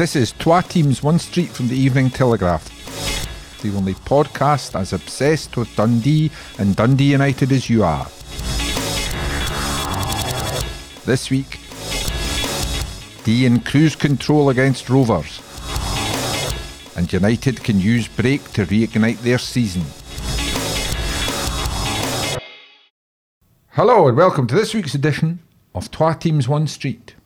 [0.00, 2.64] This is Twa Teams One Street from the Evening Telegraph,
[3.60, 8.06] the only podcast as obsessed with Dundee and Dundee United as you are.
[11.04, 11.60] This week,
[13.24, 15.42] Dee in cruise control against Rovers,
[16.96, 19.82] and United can use break to reignite their season.
[23.72, 25.40] Hello and welcome to this week's edition
[25.74, 27.16] of Twa Teams One Street.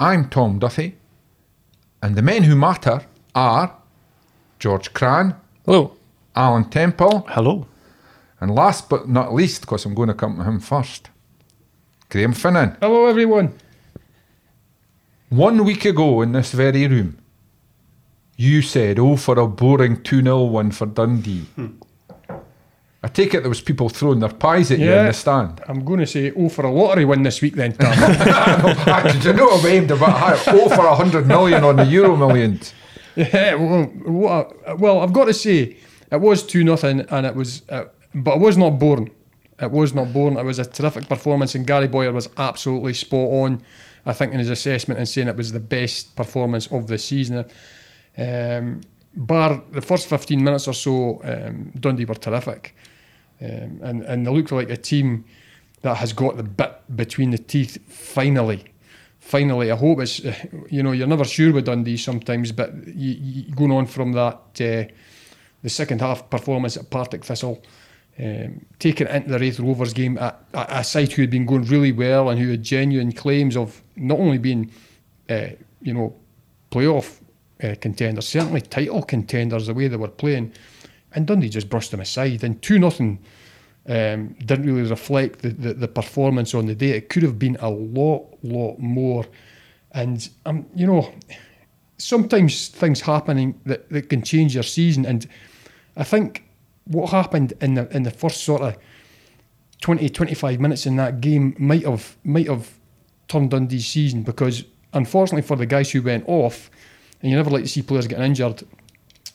[0.00, 0.96] I'm Tom Duffy,
[2.02, 3.02] and the men who matter
[3.34, 3.74] are
[4.58, 5.34] George Cran,
[5.66, 5.92] Hello.
[6.34, 7.66] Alan Temple, Hello.
[8.40, 11.10] and last but not least, because I'm going to come to him first,
[12.08, 12.76] Graham Finnan.
[12.80, 13.54] Hello, everyone.
[15.28, 17.18] One week ago in this very room,
[18.36, 21.44] you said, oh, for a boring 2 0 one for Dundee.
[21.56, 21.66] Hmm.
[23.00, 25.60] I take it there was people throwing their pies at you in the stand.
[25.68, 27.94] I'm going to say, oh, for a lottery win this week then, Tom.
[29.20, 30.38] Do you know I've aimed about higher?
[30.48, 32.74] Oh, for a 100 million on the Euro Millions.
[33.14, 35.76] yeah, well, well, I've got to say,
[36.10, 39.12] it was 2 nothing, and it was, uh, but it was not boring.
[39.60, 40.36] It was not boring.
[40.36, 43.62] It was a terrific performance, and Gary Bowyer was absolutely spot on,
[44.06, 47.44] I think, in his assessment and saying it was the best performance of the season.
[48.16, 48.80] Um,
[49.14, 52.74] bar the first 15 minutes or so, um, Dundee were terrific.
[53.40, 55.24] Um, and, and they look like a team
[55.82, 58.64] that has got the bit between the teeth finally.
[59.20, 60.20] Finally, I hope it's,
[60.70, 64.34] you know, you're never sure with Dundee sometimes, but you, you, going on from that,
[64.60, 64.92] uh,
[65.62, 67.62] the second half performance at Partick Thistle,
[68.18, 71.64] um, taking into the Raith Rovers game, a, a, a side who had been going
[71.64, 74.72] really well and who had genuine claims of not only being,
[75.28, 75.48] uh,
[75.82, 76.14] you know,
[76.70, 77.20] playoff
[77.62, 80.52] uh, contenders, certainly title contenders, the way they were playing.
[81.14, 82.44] And Dundee just brushed them aside.
[82.44, 83.18] And 2 nothing
[83.88, 86.90] um, didn't really reflect the, the, the performance on the day.
[86.90, 89.24] It could have been a lot, lot more.
[89.92, 91.12] And, um, you know,
[91.96, 95.06] sometimes things happening that, that can change your season.
[95.06, 95.26] And
[95.96, 96.44] I think
[96.84, 98.76] what happened in the in the first sort of
[99.80, 102.72] 20, 25 minutes in that game might have might have
[103.28, 106.70] turned Dundee's season because unfortunately for the guys who went off,
[107.20, 108.62] and you never like to see players getting injured,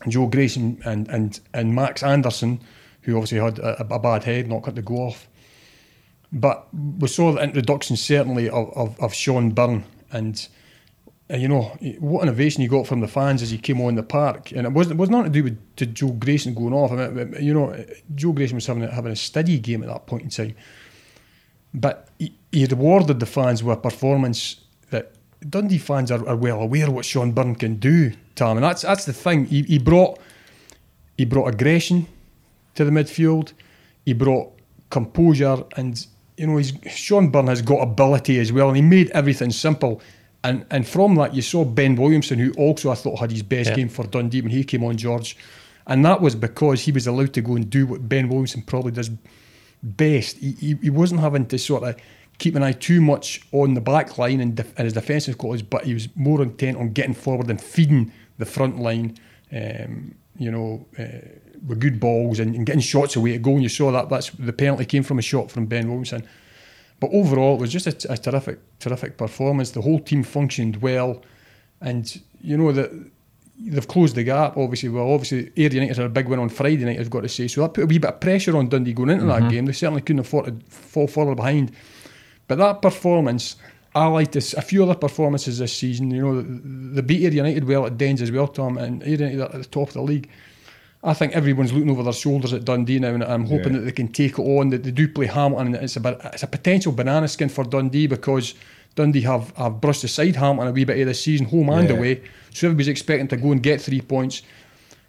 [0.08, 2.60] Joe Grayson and and and Max Anderson,
[3.02, 5.28] who obviously had a, a bad head, not got to go off.
[6.32, 10.48] But we saw the introduction certainly of, of, of Shaun Byrne and
[11.28, 11.62] and you know
[12.00, 14.66] what an ovation he got from the fans as he came on the park, and
[14.66, 16.92] it wasn't it was not to do with to Joe Grayson going off.
[16.92, 20.06] I mean, you know, Joe Grayson was having a, having a steady game at that
[20.06, 20.54] point in time,
[21.72, 24.63] but he, he rewarded the fans with a performance
[25.48, 29.04] Dundee fans are, are well aware what Shaun Byrne can do, Tom, and that's that's
[29.04, 29.46] the thing.
[29.46, 30.18] He, he brought
[31.18, 32.06] he brought aggression
[32.74, 33.52] to the midfield.
[34.04, 34.52] He brought
[34.90, 36.06] composure, and
[36.36, 40.00] you know, he's, Shaun Byrne has got ability as well, and he made everything simple.
[40.42, 43.70] And and from that, you saw Ben Williamson, who also I thought had his best
[43.70, 43.76] Yeah.
[43.76, 45.36] game for Dundee when he came on, George,
[45.86, 48.92] and that was because he was allowed to go and do what Ben Williamson probably
[48.92, 49.10] does
[49.82, 50.38] best.
[50.38, 51.96] He, he, he wasn't having to sort of
[52.38, 55.62] keep an eye too much on the back line and, def- and his defensive qualities,
[55.62, 59.16] but he was more intent on getting forward and feeding the front line.
[59.52, 61.28] Um, you know, uh,
[61.66, 63.54] with good balls and, and getting shots away at goal.
[63.54, 64.08] And you saw that.
[64.08, 66.26] That's the penalty came from a shot from Ben Williamson.
[67.00, 69.70] But overall, it was just a, a terrific, terrific performance.
[69.70, 71.22] The whole team functioned well,
[71.80, 72.90] and you know that
[73.58, 74.56] they've closed the gap.
[74.56, 77.00] Obviously, well, obviously, Ayr United had a big win on Friday night.
[77.00, 79.10] I've got to say, so that put a wee bit of pressure on Dundee going
[79.10, 79.66] into that game.
[79.66, 81.72] They certainly couldn't afford to fall further behind.
[82.48, 83.56] But that performance,
[83.94, 86.10] I liked this, a few other performances this season.
[86.10, 86.42] You know, the,
[86.96, 89.64] the beat Ayr United well at Dens as well, Tom, and Ayr United at the
[89.64, 90.28] top of the league.
[91.02, 93.80] I think everyone's looking over their shoulders at Dundee now, and I'm hoping Yeah.
[93.80, 94.70] that they can take it on.
[94.70, 98.06] That they do play Hamilton, and it's a it's a potential banana skin for Dundee
[98.06, 98.54] because
[98.94, 101.96] Dundee have, have brushed aside Hamilton a wee bit of this season, home and Yeah.
[101.96, 102.22] away.
[102.54, 104.42] So everybody's expecting to go and get three points.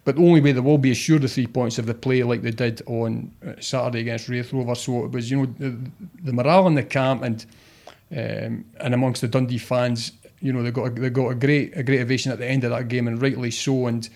[0.06, 2.40] But the only way they will be assured of three points if they play like
[2.40, 4.82] they did on uh, Saturday against Raith Rovers.
[4.82, 5.76] So it was, you know, the,
[6.22, 7.44] the morale in the camp and
[8.12, 11.76] um, and amongst the Dundee fans, you know, they got a, they got a great
[11.76, 13.88] a great ovation at the end of that game, and rightly so.
[13.88, 14.08] And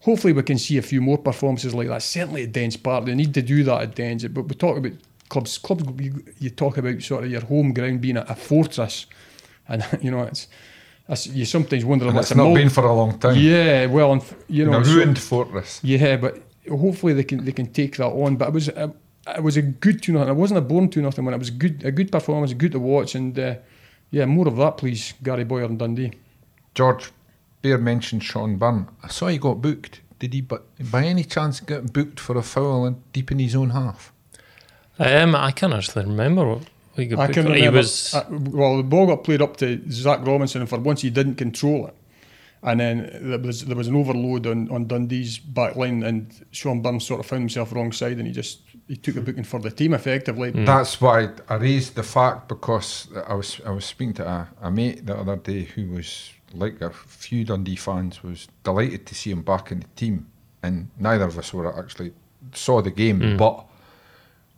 [0.00, 2.02] hopefully, we can see a few more performances like that.
[2.02, 4.26] Certainly at Dens Park, they need to do that at Dens.
[4.26, 4.94] But we talk about
[5.28, 5.58] clubs.
[5.58, 9.06] Clubs, you, you talk about sort of your home ground being a, a fortress,
[9.68, 10.48] and you know, it's.
[11.08, 13.36] It's you sometimes wonder And if it's a not mul- been for a long time.
[13.38, 15.80] yeah, well, and, you In know, a so- ruined fortress.
[15.84, 18.36] yeah, but hopefully they can they can take that on.
[18.36, 18.92] But it was a,
[19.36, 20.30] it was a good two nothing.
[20.30, 22.72] It wasn't a boring two nothing when it was a good a good performance, good
[22.72, 23.54] to watch, and uh,
[24.10, 26.12] yeah, more of that, please, Gary Bowyer and Dundee.
[26.74, 27.10] George
[27.62, 28.88] Bear mentioned Shaun Byrne.
[29.02, 30.00] I saw he got booked.
[30.18, 33.54] Did he, but by any chance, get booked for a foul in, deep in his
[33.54, 34.12] own half?
[34.98, 36.62] Um, I can't actually remember what
[36.96, 37.50] we I can for.
[37.50, 37.54] remember.
[37.54, 41.02] He was uh, well, the ball got played up to Zach Robinson, and for once
[41.02, 41.94] he didn't control it.
[42.62, 46.82] And then there was there was an overload on, on Dundee's back line, and Shaun
[46.82, 49.60] Byrne sort of found himself wrong side, and he just he took a booking for
[49.60, 50.50] the team effectively.
[50.50, 54.70] That's why I raised the fact because I was I was speaking to a, a
[54.70, 59.30] mate the other day who was like a few Dundee fans was delighted to see
[59.30, 60.26] him back in the team,
[60.62, 62.12] and neither of us were actually
[62.52, 63.66] saw the game, but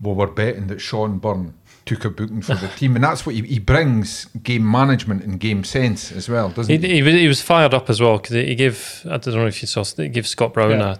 [0.00, 1.54] we were betting that Shaun Byrne
[1.96, 5.40] took a booking for the team, and that's what he, he brings game management and
[5.40, 6.94] game sense as well, doesn't He, he?
[6.96, 9.60] he, was, he was fired up as well because he gave, I don't know if
[9.62, 10.92] you saw, he gave Scott Brown Yeah.
[10.92, 10.98] a,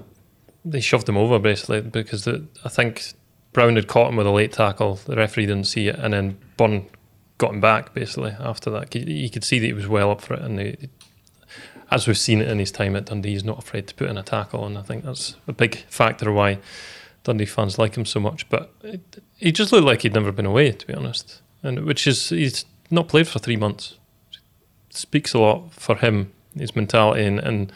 [0.65, 3.13] they shoved him over basically because the, I think
[3.53, 4.97] Brown had caught him with a late tackle.
[4.97, 6.87] The referee didn't see it, and then Byrne
[7.39, 8.95] got him back basically after that.
[8.95, 10.89] You could see that he was well up for it, and
[11.91, 14.19] as we've seen it in his time at Dundee, he's not afraid to put in
[14.19, 16.59] a tackle, and I think that's a big factor why
[17.29, 18.49] Dundee fans like him so much.
[18.49, 22.07] But it, he just looked like he'd never been away, to be honest, and which
[22.07, 23.99] is he's not played for three months.
[24.89, 27.71] Speaks a lot for him, his mentality, and, and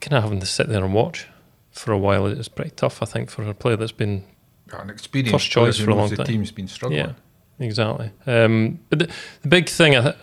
[0.00, 1.26] kind of having to sit there and watch
[1.72, 3.02] for a while is pretty tough.
[3.02, 4.24] I think for a player that's been
[4.72, 6.26] An experienced First player choice for a long the time.
[6.26, 7.00] team's been struggling.
[7.00, 7.12] Yeah,
[7.58, 8.12] exactly.
[8.26, 9.10] Um, but the,
[9.42, 10.14] the big thing I,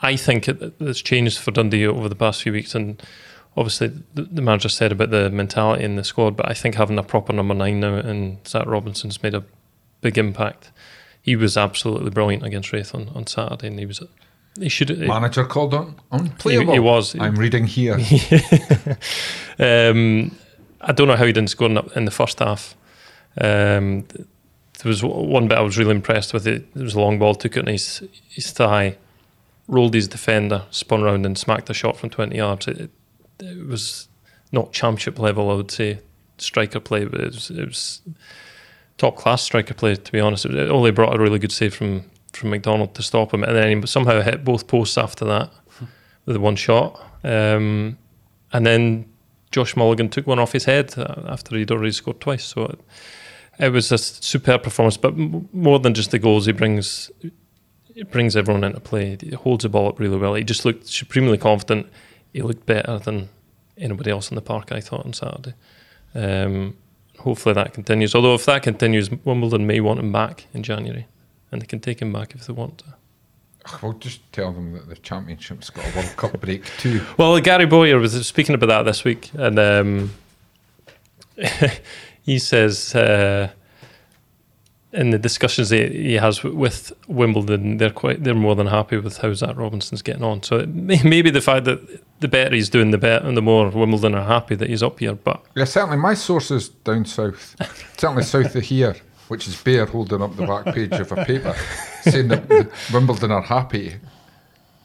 [0.00, 0.44] I think
[0.78, 3.02] that's changed for Dundee over the past few weeks, and
[3.56, 7.02] obviously the, manager said about the mentality in the squad, but I think having a
[7.02, 9.44] proper number nine now and Zach Robinson's made a
[10.00, 10.70] big impact.
[11.22, 14.02] He was absolutely brilliant against Raith on, Saturday, and he was
[14.60, 16.66] he should Manager called on unplayable.
[16.66, 17.16] He- he was.
[17.18, 17.98] I'm reading here.
[19.58, 20.36] Um,
[20.80, 21.74] I don't know how he didn't score in,
[22.04, 22.74] the- first half.
[23.40, 26.46] Um, there was one bit I was really impressed with.
[26.46, 28.96] It, it was a long ball, took it on his, his thigh,
[29.68, 32.66] rolled his defender, spun round and smacked a shot from 20 yards.
[32.68, 32.90] It, it,
[33.40, 34.08] it was
[34.52, 35.98] not championship level, I would say,
[36.38, 38.02] striker play, but it was, it was
[38.98, 40.46] top class striker play, to be honest.
[40.46, 43.82] It, only brought a really good save from, from McDonald to stop him, and then
[43.82, 45.50] he somehow hit both posts after that
[46.26, 47.00] with one shot.
[47.22, 47.98] Um,
[48.52, 49.12] and then
[49.50, 52.44] Josh Mulligan took one off his head uh, after he'd already scored twice.
[52.44, 52.80] So it,
[53.58, 54.96] it was a superb performance.
[54.96, 57.10] But m- more than just the goals, he brings
[57.94, 59.16] it brings everyone into play.
[59.20, 60.34] He holds the ball up really well.
[60.34, 61.86] He just looked supremely confident.
[62.34, 63.30] He looked better than
[63.78, 64.72] anybody else in the park.
[64.72, 65.54] I thought on Saturday.
[66.14, 66.76] Um,
[67.20, 68.14] hopefully that continues.
[68.14, 71.06] Although if that continues, Wimbledon may want him back in January,
[71.50, 72.94] and they can take him back if they want to.
[73.82, 77.00] We'll just tell them that the championship's got a World Cup break too.
[77.16, 80.10] Well, Gary Bowyer was speaking about that this week, and um,
[82.22, 83.50] he says uh,
[84.94, 89.18] in the discussions he, he has with Wimbledon, they're quite they're more than happy with
[89.18, 90.42] how Zach Robinson's getting on.
[90.42, 91.80] So may, maybe the fact that
[92.20, 95.00] the better he's doing, the better, and the more Wimbledon are happy that he's up
[95.00, 95.14] here.
[95.14, 97.56] But Yeah, certainly my sources down south,
[97.98, 98.96] certainly south of here,
[99.28, 101.54] which is Bear holding up the back page of a paper,
[102.02, 103.96] saying that Wimbledon are happy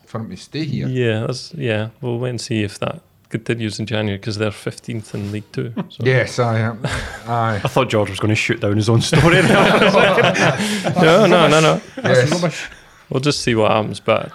[0.05, 0.87] for him to stay here.
[0.87, 5.13] yeah, that's, yeah, we'll wait and see if that continues in January because they're fifteenth
[5.15, 5.73] in League Two.
[5.89, 6.03] So.
[6.03, 6.81] Yes, I am.
[7.27, 7.61] Aye.
[7.63, 9.41] I thought George was going to shoot down his own story.
[9.43, 11.81] no, no, no, no.
[11.95, 12.67] That's Yes.
[13.09, 14.31] We'll just see what happens, but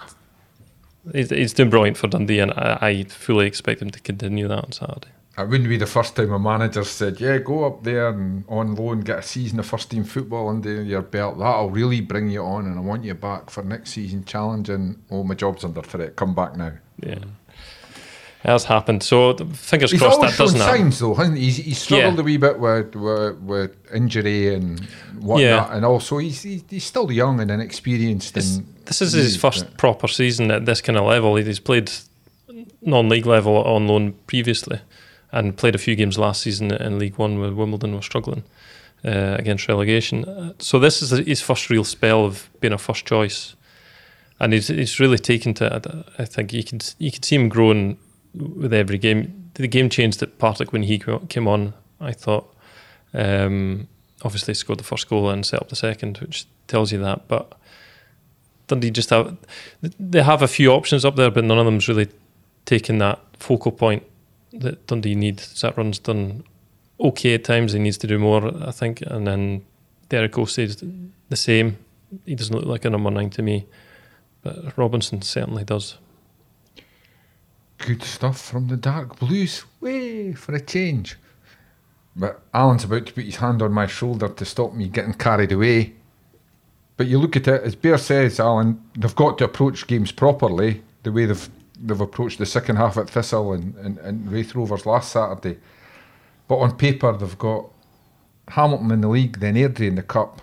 [1.12, 4.64] he's, he's doing brilliant for Dundee, and I, I fully expect him to continue that
[4.64, 5.08] on Saturday.
[5.37, 8.76] It wouldn't be the first time a manager said, "Yeah, go up there and on
[8.76, 11.38] loan, get a season of first team football under your belt.
[11.38, 15.02] That'll really bring you on, and I want you back for next season challenging.
[15.11, 16.14] Oh, my job's under threat.
[16.14, 17.19] Come back now." Yeah,
[18.45, 19.03] it has happened.
[19.03, 20.81] So fingers He's crossed that doesn't happen.
[20.83, 21.45] signs, though, hasn't he?
[21.45, 22.21] He's, he's struggled Yeah.
[22.21, 24.81] a wee bit with, with with injury and
[25.19, 25.75] whatnot, Yeah.
[25.77, 28.35] and also he's, he's still young and inexperienced.
[28.35, 31.37] This, and this is his first but- proper season at this kind of level.
[31.37, 31.91] He's played
[32.83, 34.81] non-league level on loan previously,
[35.33, 38.45] and played a few games last season in League One where Wimbledon was struggling
[39.05, 40.25] uh, against relegation.
[40.25, 43.57] Uh, So this is his first real spell of being a first choice,
[44.39, 45.87] and he's he's really taken to it.
[46.19, 47.97] I think you could you could see him growing
[48.35, 49.50] with every game.
[49.55, 50.99] The game changed at Partick when he
[51.29, 51.75] came on.
[52.00, 52.55] I thought.
[53.12, 53.88] Um,
[54.23, 57.29] obviously, scored the first goal and set up the second, which tells you that.
[57.29, 57.53] But
[58.67, 59.37] Dundee just have
[59.99, 62.09] they have a few options up there, but none of them's really
[62.64, 64.03] taken that focal point
[64.53, 65.41] that Dundee need.
[65.41, 66.45] Zach Rudden's done
[67.00, 67.73] okay at times.
[67.73, 69.03] He needs to do more, I think.
[69.03, 69.64] And then
[70.09, 70.83] Derick Osei's
[71.29, 71.79] the same.
[72.25, 73.67] He doesn't look like a number nine to me,
[74.43, 75.99] but Robinson certainly does.
[77.78, 79.64] Good stuff from the dark blues.
[79.81, 81.16] Way for a change.
[82.16, 85.52] But Alan's about to put his hand on my shoulder to stop me getting carried
[85.52, 85.95] away.
[86.97, 90.83] But you look at it, as Bear says, Alan, they've got to approach games properly,
[91.02, 91.49] the way they've
[91.83, 95.59] they've approached the second half at Thistle and, and, and Raith Rovers last Saturday.
[96.47, 97.66] But on paper, they've got
[98.49, 100.40] Hamilton in the league, then Airdrie in the cup.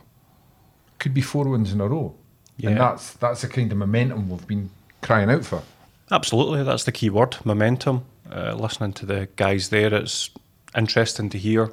[1.00, 2.14] Could be four wins in a row.
[2.58, 2.72] Yeah.
[2.72, 4.70] And that's that's the kind of momentum we've been
[5.02, 5.64] crying out for.
[6.12, 8.04] Absolutely, that's the key word momentum.
[8.30, 10.30] Uh, listening to the guys there, it's
[10.76, 11.72] interesting to hear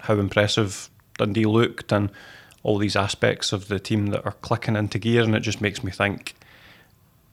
[0.00, 2.10] how impressive Dundee looked and
[2.64, 5.84] all these aspects of the team that are clicking into gear, and it just makes
[5.84, 6.34] me think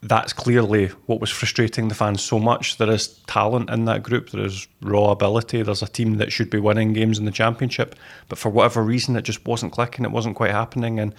[0.04, 2.78] that's clearly what was frustrating the fans so much.
[2.78, 6.52] There is talent in that group, there is raw ability, there's a team that should
[6.52, 7.96] be winning games in the championship,
[8.30, 11.00] but for whatever reason, it just wasn't clicking, it wasn't quite happening.
[11.00, 11.16] And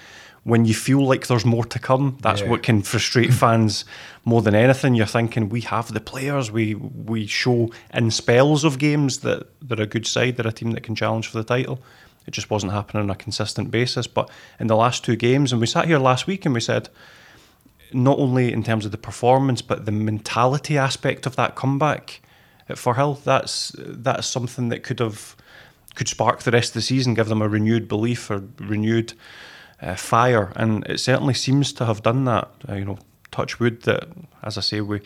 [0.47, 2.51] when you feel like there's more to come, that's Yeah.
[2.51, 3.85] what can frustrate fans
[4.25, 4.95] more than anything.
[4.95, 9.83] You're thinking we have the players, we we show in spells of games that they're
[9.83, 11.79] a good side, they're a team that can challenge for the title.
[12.29, 14.07] It just wasn't happening on a consistent basis.
[14.07, 16.89] But in the last two games, and we sat here last week and we said,
[17.93, 22.21] not only in terms of the performance, but the mentality aspect of that comeback
[22.69, 25.35] at Firhill, that's that's something that could have
[25.97, 29.13] could spark the rest of the season, give them a renewed belief or renewed
[29.81, 32.51] uh, fire, and it certainly seems to have done that.
[32.69, 32.99] Uh, you know,
[33.31, 34.09] touch wood that,
[34.43, 35.01] as I say, we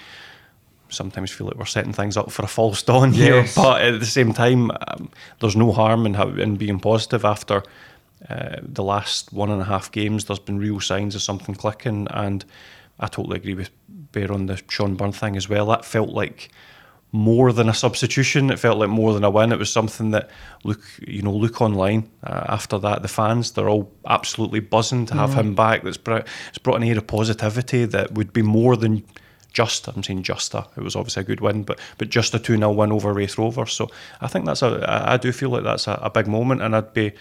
[0.88, 4.06] sometimes feel like we're setting things up for a false dawn here, but at the
[4.06, 5.10] same time, um,
[5.40, 7.62] there's no harm in, how, in being positive after
[8.28, 10.24] uh, the last one and a half games.
[10.24, 12.44] There's been real signs of something clicking, and
[12.98, 15.66] I totally agree with Bear on the Shaun Byrne thing as well.
[15.66, 16.50] That felt like
[17.12, 18.50] more than a substitution.
[18.50, 19.52] It felt like more than a win.
[19.52, 20.30] It was something that
[20.62, 23.02] look, you know, look online uh, after that.
[23.02, 25.82] The fans, they're all absolutely buzzing to have him back.
[25.82, 29.04] That's brought, it's brought an air of positivity that would be more than
[29.52, 29.88] just.
[29.88, 30.66] I'm saying just a.
[30.76, 33.38] It was obviously a good win, but but just a two 0 win over Raith
[33.38, 33.72] Rovers.
[33.72, 33.90] So
[34.20, 34.84] I think that's a.
[34.88, 37.12] I I do feel like that's a, a big moment, and I'd be.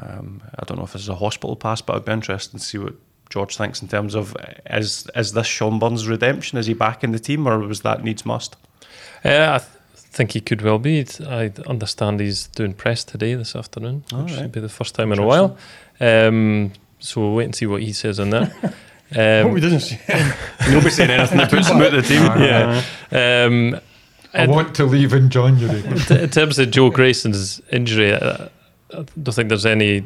[0.00, 2.64] Um, I don't know if this is a hospital pass, but I'd be interested to
[2.64, 2.94] see what
[3.28, 4.36] George thinks in terms of
[4.70, 6.58] is is this Shaun Byrne's redemption?
[6.58, 8.56] Is he back in the team, or was that needs must?
[9.24, 11.04] Yeah, I th- think he could well be.
[11.26, 14.40] I understand he's doing press today this afternoon, All which right.
[14.42, 15.56] should be the first time in a while.
[16.00, 18.50] Um, so we'll wait and see what he says on that.
[19.12, 20.00] Hope he Um, doesn't say.
[20.70, 22.22] Nobody saying anything that puts him out the team.
[23.12, 23.44] yeah.
[23.44, 23.80] Um,
[24.32, 25.82] I want to leave in January.
[26.06, 28.48] t- in terms of Joe Grayson's injury, I,
[28.94, 30.04] I don't think there's any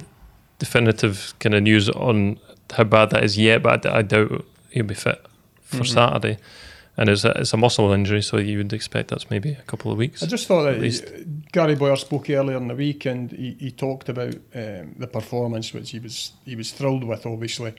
[0.59, 2.39] definitive kind of news on
[2.73, 5.25] how bad that is yet, but I, d- I doubt he'll be fit
[5.63, 5.87] for Mhm.
[5.87, 6.39] Saturday.
[6.97, 9.91] And it's a, it's a muscle injury, so you would expect that's maybe a couple
[9.91, 10.23] of weeks.
[10.23, 13.71] I just thought that he- Gary Bowyer spoke earlier in the week, and he, he
[13.73, 17.75] talked about um, the performance, which he was he was thrilled with, obviously.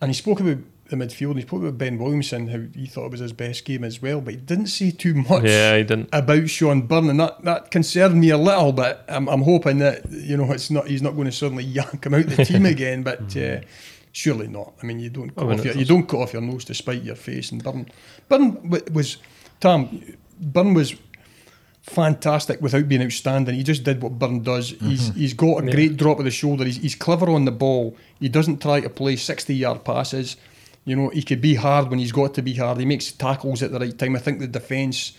[0.00, 0.58] And he spoke about
[0.88, 1.30] the midfield.
[1.30, 4.00] And he spoke about Ben Williamson, how he thought it was his best game as
[4.00, 5.44] well, but he didn't say too much.
[5.44, 6.08] yeah, he didn't.
[6.12, 9.00] About Shaun Byrne, and that, that concerned me a little bit.
[9.08, 12.14] I'm, I'm hoping that you know it's not he's not going to suddenly yank him
[12.14, 13.60] out the team again, but uh,
[14.18, 14.74] surely not.
[14.82, 16.64] I mean, you don't cut I mean, off your, you don't cut off your nose
[16.66, 17.52] to spite your face.
[17.52, 17.86] And Byrne,
[18.28, 19.18] Byrne w- was
[19.60, 20.02] Tom.
[20.40, 20.96] Byrne was
[21.82, 23.54] fantastic without being outstanding.
[23.54, 24.72] He just did what Byrne does.
[24.72, 24.88] Mm-hmm.
[24.88, 25.72] He's he's got a Yeah.
[25.72, 26.64] great drop of the shoulder.
[26.64, 27.96] He's, he's clever on the ball.
[28.20, 30.36] He doesn't try to play sixty yard passes.
[30.84, 32.78] You know, he could be hard when he's got to be hard.
[32.78, 34.16] He makes tackles at the right time.
[34.16, 35.12] I think the defence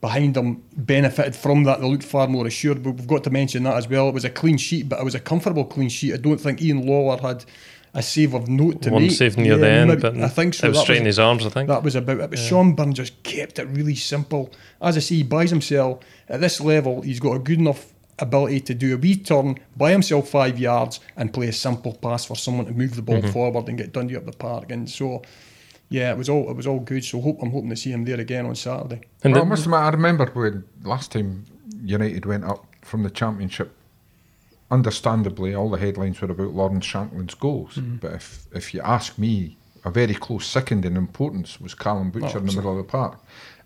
[0.00, 1.80] behind him benefited from that.
[1.80, 2.82] They looked far more assured.
[2.82, 4.08] But we've got to mention that as well.
[4.08, 6.14] It was a clean sheet, but it was a comfortable clean sheet.
[6.14, 7.44] I don't think Ian Lawlor had
[7.94, 9.10] a save of note to One make.
[9.12, 10.66] save near Yeah, the end, but I think so.
[10.66, 11.68] It was That straight in his arms, I think.
[11.68, 12.30] that was about it.
[12.30, 14.50] But Shaun Byrne just kept it really simple.
[14.80, 17.02] As I say, he buys himself at this level.
[17.02, 21.00] He's got a good enough ability to do a wee turn, buy himself five yards,
[21.16, 23.30] and play a simple pass for someone to move the ball Mm-hmm.
[23.30, 24.70] forward and get Dundee up the park.
[24.70, 25.22] And so,
[25.88, 27.04] yeah, it was all it was all good.
[27.04, 29.00] So hope I'm hoping to see him there again on Saturday.
[29.24, 31.44] and well, I must admit, I remember when last time
[31.82, 33.72] United went up from the Championship.
[34.70, 37.74] Understandably, all the headlines were about Lawrence Shankland's goals.
[37.74, 37.96] Mm-hmm.
[37.96, 42.38] But if if you ask me, a very close second in importance was Callum Butcher
[42.38, 43.18] in the middle of the park.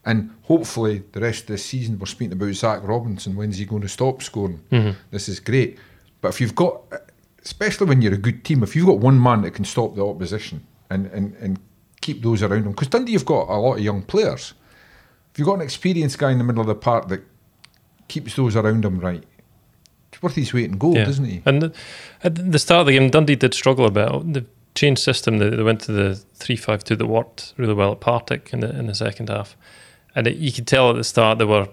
[0.06, 3.36] And hopefully, the rest of the season, we're speaking about Zach Robinson.
[3.36, 4.62] When's he going to stop scoring?
[4.70, 4.98] Mm-hmm.
[5.10, 5.78] This is great.
[6.20, 6.82] But if you've got,
[7.42, 10.06] especially when you're a good team, if you've got one man that can stop the
[10.06, 11.58] opposition and, and, and
[12.00, 14.54] keep those around him, because Dundee you've got a lot of young players.
[15.32, 17.22] If you've got an experienced guy in the middle of the park that
[18.06, 19.24] keeps those around him right,
[20.24, 21.08] worth his weight in gold, Yeah.
[21.08, 21.42] isn't he?
[21.46, 21.72] And the,
[22.22, 24.08] at the start of the game, Dundee did struggle a bit.
[24.32, 27.92] The changed system, they, they went to the 3 5 2 that worked really well
[27.92, 29.56] at Partick in the, in the second half.
[30.16, 31.68] And it, you could tell at the start they were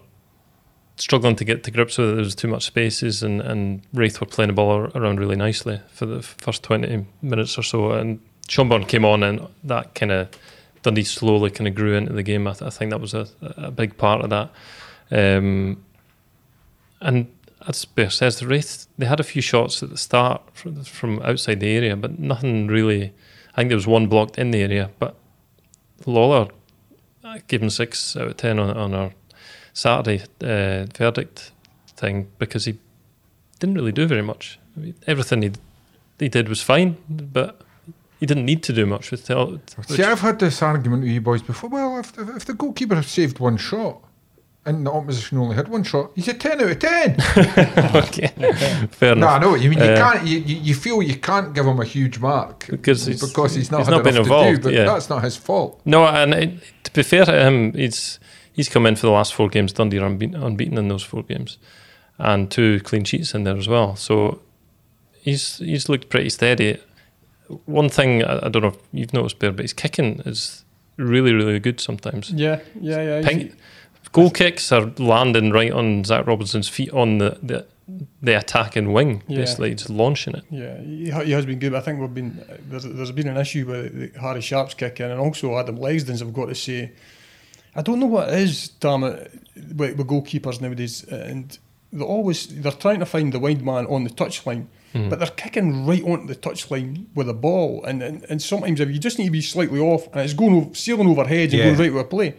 [0.98, 2.14] struggling to get to grips with it.
[2.14, 5.82] There was too much spaces, and, and Raith were playing the ball around really nicely
[5.92, 7.92] for the first 20 minutes or so.
[7.92, 10.30] And Shaun Byrne came on, and that kind of
[10.84, 12.48] Dundee slowly kind of grew into the game.
[12.48, 14.52] I, th- I think that was a, a big part of that.
[15.12, 15.84] Um,
[17.02, 17.32] and
[17.68, 21.22] as Bear says, the Raith, they had a few shots at the start from, from
[21.22, 23.14] outside the area, but nothing really.
[23.54, 25.16] I think there was one blocked in the area, but
[26.06, 26.50] Lawlor
[27.24, 29.12] I gave him six out of ten on, on our
[29.74, 31.52] Saturday uh, verdict
[31.96, 32.78] thing because he
[33.60, 34.60] didn't really do very much.
[34.76, 35.52] I mean, everything he
[36.20, 37.62] he did was fine, but
[38.20, 39.60] he didn't need to do much with Tel.
[39.88, 41.70] See, I've had this argument with you boys before.
[41.70, 44.04] Well, if, if, the goalkeeper has saved one shot
[44.66, 47.18] and the opposition only had one shot, he's a 10 out of 10.
[47.96, 48.28] okay,
[48.92, 49.80] fair no, I know what you mean.
[49.80, 53.06] You, Uh, can't, you, you you feel you can't give him a huge mark Because
[53.08, 54.84] he's- because he's not, he's not been involved, to do, but yeah.
[54.86, 55.82] that's not his fault.
[55.86, 56.50] No, and it,
[56.84, 58.20] to be fair to him, he's
[58.54, 59.74] he's come in for the last four games.
[59.74, 61.58] Dundee are unbeaten, unbeaten in those four games,
[62.20, 63.96] and two clean sheets in there as well.
[63.96, 64.42] So
[65.22, 66.78] he's he's looked pretty steady.
[67.66, 70.64] One thing I, I don't know if you've noticed, Bear, but his kicking is
[70.98, 72.30] really really good sometimes.
[72.32, 73.28] Yeah, yeah, yeah.
[73.28, 73.54] Ping,
[74.12, 77.66] goal kicks are landing right on Zach Robinson's feet on the the,
[78.22, 79.40] the attacking wing, Yeah.
[79.40, 80.44] basically just launching it.
[80.50, 81.72] Yeah, he, has been good.
[81.74, 85.12] But I think we've been there's, there's been an issue with the Harry Sharp's kicking,
[85.12, 86.22] and also Adam Legzdins'.
[86.22, 86.92] I've got to say,
[87.76, 89.32] I don't know what it is, damn it,
[89.76, 91.58] with, with goalkeepers nowadays, and
[91.92, 95.10] they always they're trying to find the wide man on the touchline, hmm.
[95.10, 98.90] but they're kicking right onto the touchline with a ball, and, and and sometimes if
[98.90, 101.60] you just need to be slightly off, and it's going over, sailing over heads and
[101.60, 101.66] Yeah.
[101.68, 102.36] going right with a play.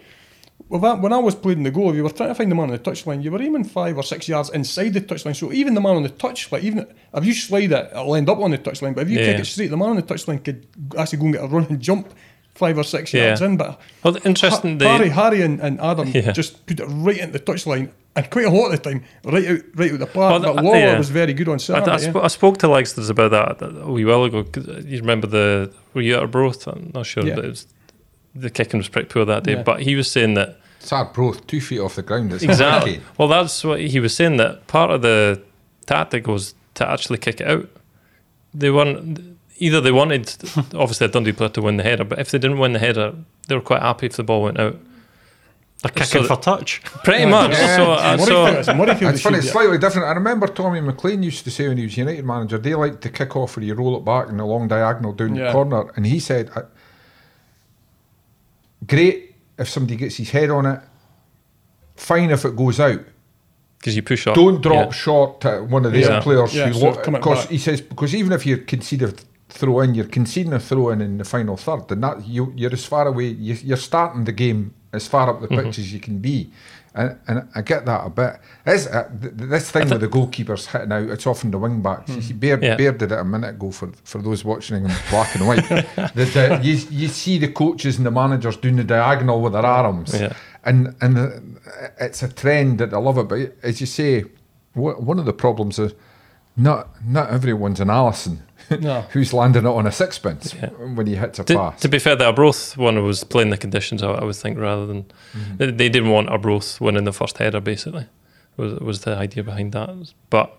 [0.69, 2.55] Well, that, when I was playing the goal, if you were trying to find the
[2.55, 5.37] man on the touchline, you were aiming five or six yards inside the touchline.
[5.37, 8.39] So even the man on the touchline, even if you slide it, it'll end up
[8.39, 8.95] on the touchline.
[8.95, 10.67] But if you kick it straight, the man on the touchline could
[10.99, 12.09] actually go and get a run and jump
[12.55, 13.27] five or six Yeah.
[13.29, 13.57] yards in.
[13.57, 14.79] But Well, interesting.
[14.81, 16.33] Ha- Harry, Harry and, and Adam Yeah.
[16.33, 19.47] just put it right into the touchline, and quite a lot of the time, right
[19.49, 20.43] out, right out the park.
[20.43, 20.99] Well, but Lawlor yeah.
[20.99, 21.91] was very good on I, Saturday.
[21.91, 22.11] I, yeah.
[22.13, 24.45] sp- I spoke to Legsters about that a wee while ago.
[24.87, 26.67] You remember the were you at Arbroath?
[26.67, 27.35] I'm not sure, Yeah.
[27.37, 27.67] but it was,
[28.35, 29.55] the kicking was pretty poor that day.
[29.55, 29.63] Yeah.
[29.63, 32.33] But he was saying that Sad broth, two feet off the ground.
[32.33, 32.95] It's exactly.
[32.95, 33.09] hurricane.
[33.17, 34.39] Well, that's what he was saying.
[34.39, 35.41] That part of the
[35.87, 37.69] tactic was to actually kick it out.
[38.53, 39.81] They weren't either.
[39.81, 40.35] They wanted
[40.75, 43.15] obviously a Dundee player to win the header, but if they didn't win the header,
[43.47, 44.77] they were quite happy if the ball went out.
[45.83, 46.81] They're kicking So- for touch.
[47.05, 47.53] Pretty much.
[47.53, 47.77] Yeah.
[47.77, 50.07] So, uh, so Murrayfield, Murrayfield It's funny, it's slightly different.
[50.09, 53.09] I remember Tommy McLean used to say when he was United manager, they like to
[53.09, 55.91] kick off where you roll it back in the long diagonal down the corner.
[55.97, 56.63] And he said, uh,
[58.87, 60.81] great if somebody gets his head on it,
[61.97, 63.01] fine if it goes out.
[63.79, 64.93] because you push up, Don't drop Yeah.
[64.93, 66.21] short to one of the Yeah.
[66.21, 66.55] players.
[66.55, 69.13] Yeah, who so lo- because he says because even if you concede a
[69.49, 72.73] throw in, you're conceding a throw in in the final third, and that you you're
[72.73, 73.27] as far away.
[73.27, 75.67] You, you're starting the game as far up the Mm-hmm.
[75.67, 76.51] pitch as you can be.
[76.95, 78.39] And, and I get that a bit.
[78.67, 81.09] Is uh, th- th- this thing with the goalkeepers hitting out?
[81.09, 82.11] It's often the wing backs.
[82.15, 82.65] You see, Bear, Hmm.
[82.65, 82.77] Yeah.
[82.77, 85.67] Bear did it a minute ago for for those watching in black and white.
[86.15, 89.65] the, the, you you see the coaches and the managers doing the diagonal with their
[89.65, 90.35] arms, Yeah.
[90.65, 91.43] and and the,
[91.99, 93.29] it's a trend that I love it.
[93.29, 94.25] But as you say,
[94.75, 95.95] one of the problems is
[96.57, 99.01] not not everyone's an Alisson No.
[99.11, 100.69] who's landing it on a sixpence Yeah.
[100.71, 101.81] when he hits a To, pass.
[101.81, 104.03] to be fair, the Arbroath one was playing the conditions.
[104.03, 105.57] I, I would think rather than Mm-hmm.
[105.57, 107.61] they, they didn't want Arbroath winning the first header.
[107.61, 108.07] Basically,
[108.57, 109.89] was was the idea behind that.
[110.31, 110.59] But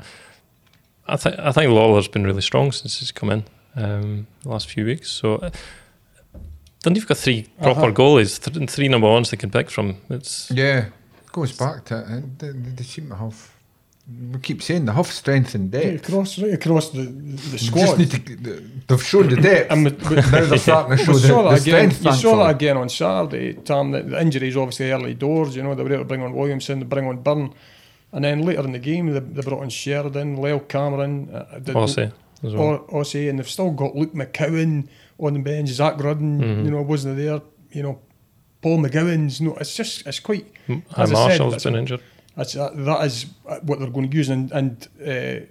[1.07, 3.43] I think I think Lawlor's been really strong since he's come in
[3.75, 5.09] um, the last few weeks.
[5.11, 5.35] So.
[5.35, 5.49] Uh,
[6.81, 7.91] Dundee have got three proper Uh-huh.
[7.91, 9.95] goalies, th- three number ones they can pick from.
[10.09, 10.87] It's yeah,
[11.31, 13.52] goes back to uh, they, they seem to have.
[14.05, 16.09] We keep saying the have strength and Right depth.
[16.09, 17.97] across, right across the, the squad.
[17.97, 18.11] just need
[18.43, 18.69] to.
[18.87, 19.71] They've shown the depth.
[19.71, 21.91] And with- with- now they're starting to show the, the again.
[21.91, 22.03] strength.
[22.05, 23.91] You saw that again on Saturday, Tom.
[23.91, 25.55] The, the injuries obviously early doors.
[25.55, 27.53] You know they were able to bring on Williamson, they bring on Byrne,
[28.11, 31.73] and then later in the game they, they brought on Sheridan, Lyle Cameron, uh, did-
[31.75, 32.11] Aussie
[32.43, 32.85] as well.
[32.89, 35.69] or Ossie, and they've still got Luke McCowan on the bench.
[35.69, 36.65] Zach Rudden, Mm-hmm.
[36.65, 37.39] you know, wasn't there.
[37.71, 38.01] You know,
[38.61, 39.39] Paul McGowan's.
[39.39, 40.45] No, it's just it's quite.
[40.67, 42.01] As I said, Marshall's that's been injured.
[42.35, 43.25] That's uh, that is
[43.63, 45.45] what they're going to use, and and uh,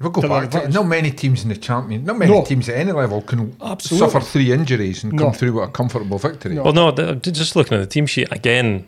[0.00, 2.44] We'll go back to Not many teams in the champion, not many No.
[2.44, 4.08] teams at any level can Absolutely.
[4.08, 5.24] suffer three injuries and No.
[5.24, 6.54] come through with a comfortable victory.
[6.54, 6.62] No.
[6.62, 8.86] Well, no, the, just looking at the team sheet again,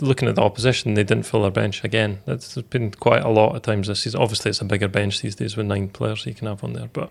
[0.00, 2.20] looking at the opposition, they didn't fill their bench again.
[2.24, 4.22] That's there's been quite a lot of times this season.
[4.22, 6.88] Obviously, it's a bigger bench these days with nine players you can have on there,
[6.94, 7.10] but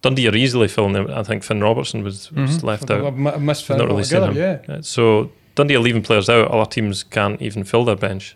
[0.00, 1.10] Dundee are easily filling them.
[1.10, 3.04] I think Finn Robertson was, was left out.
[3.04, 4.64] I've, I've missed Finn not really seen altogether, him.
[4.66, 6.50] Yeah, Uh, So Dundee are leaving players out.
[6.50, 8.34] Other teams can't even fill their bench.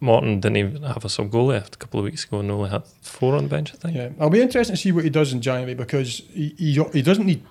[0.00, 2.70] Morton didn't even have a sub goal left a couple of weeks ago and only
[2.70, 3.96] had four on the bench, I think.
[3.96, 4.08] yeah.
[4.20, 7.24] I'll be interested to see what he does in January because he, he, he doesn't
[7.26, 7.42] need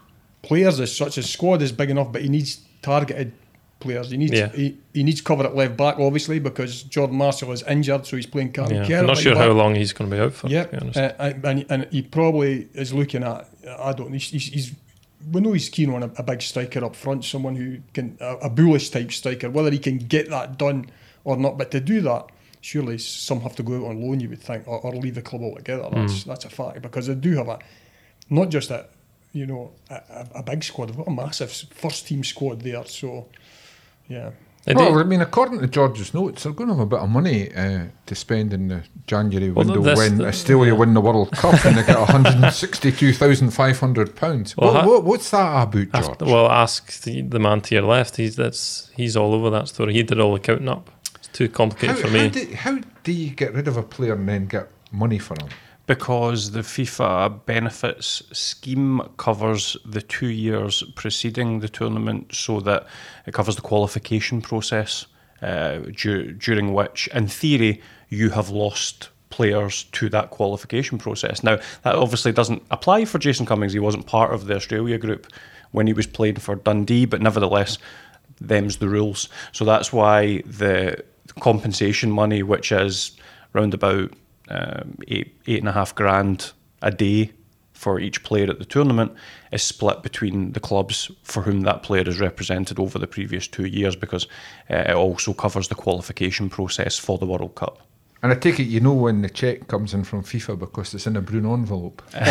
[0.41, 1.15] players as such.
[1.15, 3.33] His squad is big enough, but he needs targeted
[3.79, 4.11] players.
[4.11, 4.49] He needs Yeah.
[4.49, 8.27] he, he needs cover at left back, obviously, because Jordan Marshall is injured, so he's
[8.27, 8.87] playing Karen Yeah.
[8.87, 10.77] Kerr I'm not sure how long he's going to be out for, Yeah, to be
[10.77, 10.97] honest.
[10.99, 13.47] uh, and, and, he probably is looking at.
[13.79, 14.13] I don't.
[14.13, 14.71] He's, he's, he's
[15.31, 18.35] we know he's keen on a, a big striker up front, someone who can a,
[18.43, 19.49] a bullish type striker.
[19.49, 20.85] Whether he can get that done
[21.25, 22.27] or not, but to do that,
[22.61, 24.19] surely some have to go out on loan.
[24.21, 25.89] You would think, or, or leave the club altogether.
[25.91, 27.59] That's that's a fact because they do have a
[28.29, 28.85] not just a
[29.33, 30.87] you know a, a, a big squad.
[30.89, 32.85] They've got a massive first team squad there.
[32.85, 33.27] So
[34.07, 34.31] yeah,
[34.65, 37.09] They well, I mean, according to George's notes, they're going to have a bit of
[37.09, 40.77] money uh, to spend in the January Well, window this- when the- Australia yeah.
[40.79, 44.55] win the World Cup and they get one hundred and sixty-two thousand five hundred pounds.
[44.55, 45.89] Well, What, ha- what, what's that about, George?
[45.93, 48.17] After- well, ask the, the man to your left.
[48.17, 49.93] He's that's he's all over that story.
[49.93, 50.89] He did all the counting up.
[51.35, 52.29] It's too complicated how, for how me.
[52.29, 55.49] do, how do you get rid of a player and then get money for him?
[55.85, 62.87] Because the FIFA benefits scheme covers the two years preceding the tournament, so that
[63.25, 65.07] it covers the qualification process,
[65.41, 71.43] uh, du- during which, in theory, you have lost players to that qualification process.
[71.43, 73.73] Now, that obviously doesn't apply for Jason Cummings.
[73.73, 75.27] He wasn't part of the Australia group
[75.71, 77.77] when he was playing for Dundee, but nevertheless,
[78.39, 79.27] them's the rules.
[79.51, 81.03] So that's why the
[81.39, 83.11] compensation money, which is
[83.53, 84.11] round about
[84.49, 87.31] um, eight eight and a half grand a day
[87.73, 89.11] for each player at the tournament,
[89.51, 93.65] is split between the clubs for whom that player is represented over the previous two
[93.65, 94.27] years, because
[94.69, 97.81] uh, it also covers the qualification process for the World Cup.
[98.25, 101.05] And I take it you know when the cheque comes in from FIFA because it's
[101.05, 102.01] in a Bruno envelope.
[102.11, 102.21] boom,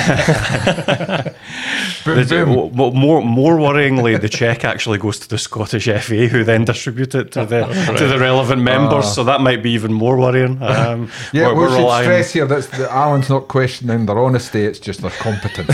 [2.16, 2.76] The- boom.
[2.76, 7.14] mo- more, more worryingly, the cheque actually goes to the Scottish FA, who then distribute
[7.14, 7.64] it to the
[7.96, 9.14] to the relevant members.
[9.14, 10.60] so that might be even more worrying.
[10.60, 14.64] Um, Yeah, we're- we we're should relying- stress here that Alan's not questioning their honesty;
[14.64, 15.70] it's just their competence.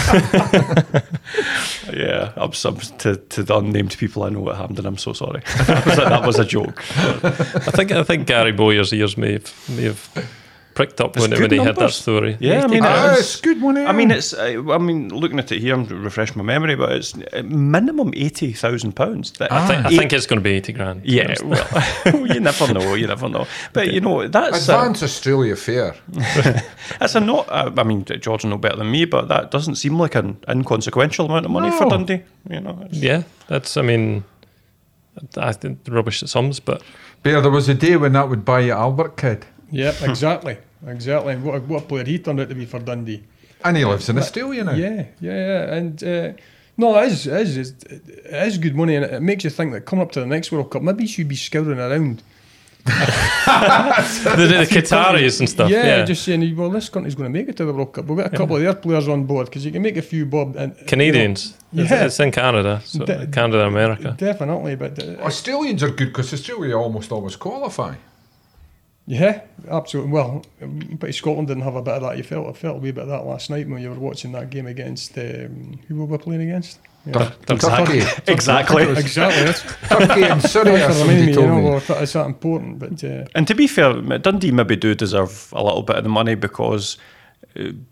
[1.92, 5.12] Yeah, I'm some to, to the unnamed people I know what happened, and I'm so
[5.12, 5.42] sorry.
[5.66, 6.78] that, was a, that was a joke.
[6.94, 10.09] I think I think Gary Bowyer's ears may have may have
[10.74, 12.36] pricked up It's when, when he had that story.
[12.40, 13.84] Yeah, I mean, ah, it's- it's good money.
[13.84, 14.32] I mean, it's.
[14.32, 18.12] Uh, I mean, looking at it here, I'm refreshing my memory, but it's uh, minimum
[18.16, 19.32] eighty thousand pounds.
[19.40, 21.02] I think, I think it's going to be eighty grand.
[21.04, 22.94] Yeah, well, you never know.
[22.94, 23.46] You never know.
[23.72, 25.94] But you know, that's uh, Advance Australia fair.
[26.98, 27.48] that's a not.
[27.50, 30.38] Uh, I mean, George will know better than me, but that doesn't seem like an
[30.48, 32.22] inconsequential amount of money for Dundee.
[32.48, 33.76] You know, it's- yeah, that's.
[33.76, 34.24] I mean,
[35.36, 36.82] I think rubbish at sums, but
[37.22, 39.44] Bear, there was a day when that would buy you Albert Kidd.
[39.70, 41.34] Yeah, exactly, exactly.
[41.34, 43.22] And what a, what a player he turned out to be for Dundee.
[43.64, 44.72] And he lives in Australia now.
[44.72, 45.74] Yeah, yeah, yeah.
[45.74, 46.32] And uh,
[46.76, 49.82] no, it is, it is, it is good money, and it makes you think that
[49.82, 52.22] coming up to the next World Cup, maybe you should be scouring around.
[52.86, 55.70] the, the Qataris and stuff.
[55.70, 58.06] yeah, Yeah, just saying, well, this country's going to make it to the World Cup.
[58.06, 60.24] We've got a couple of their players on board because you can make a few
[60.24, 60.56] bob.
[60.56, 61.54] And, you know, Canadians.
[61.74, 62.06] It's, Yeah.
[62.06, 64.14] it's in Canada, so De- Canada, America.
[64.18, 67.94] definitely, but uh, Australians are good because Australia almost always qualify.
[69.10, 70.12] Yeah, absolutely.
[70.12, 72.16] Well, um, but Scotland didn't have a bit of that.
[72.16, 74.30] You felt, I felt a wee bit of that last night when you were watching
[74.32, 76.78] that game against um, who were we playing against?
[77.04, 77.32] Yeah.
[77.46, 78.78] Turkey, exactly.
[78.96, 79.44] exactly.
[79.44, 80.76] That's, Turkey and Surrey.
[80.76, 81.28] that's or I mean.
[81.30, 81.64] You know, me.
[81.64, 82.78] well, if that important?
[82.78, 86.08] But uh, And to be fair, Dundee maybe do deserve a little bit of the
[86.08, 86.96] money because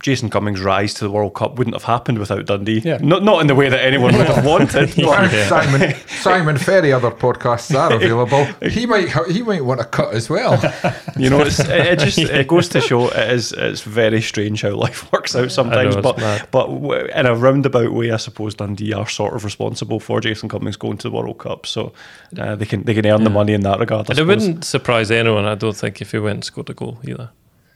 [0.00, 2.78] Jason Cummings' rise to the World Cup wouldn't have happened without Dundee.
[2.78, 2.98] Yeah.
[3.02, 4.96] Not not in the way that anyone would have wanted.
[4.96, 8.44] Well, but- and Simon Simon Ferry, other podcasts are available.
[8.70, 10.58] He might he might want a cut as well.
[11.18, 14.62] You know, it's, it, it just it goes to show it is it's very strange
[14.62, 15.96] how life works out sometimes.
[15.96, 16.46] it's but mad.
[16.52, 20.76] but in a roundabout way, I suppose Dundee are sort of responsible for Jason Cummings
[20.76, 21.92] going to the World Cup, so
[22.38, 24.08] uh, they can they can earn the money in that regard.
[24.08, 26.74] I And it wouldn't surprise anyone, I don't think, if he went and scored a
[26.74, 27.30] goal either.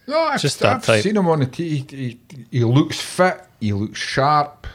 [0.06, 1.02] No, I've, Just that I've type.
[1.02, 1.84] seen him on the tee.
[1.88, 3.40] He, he, he looks fit.
[3.60, 4.66] He looks sharp.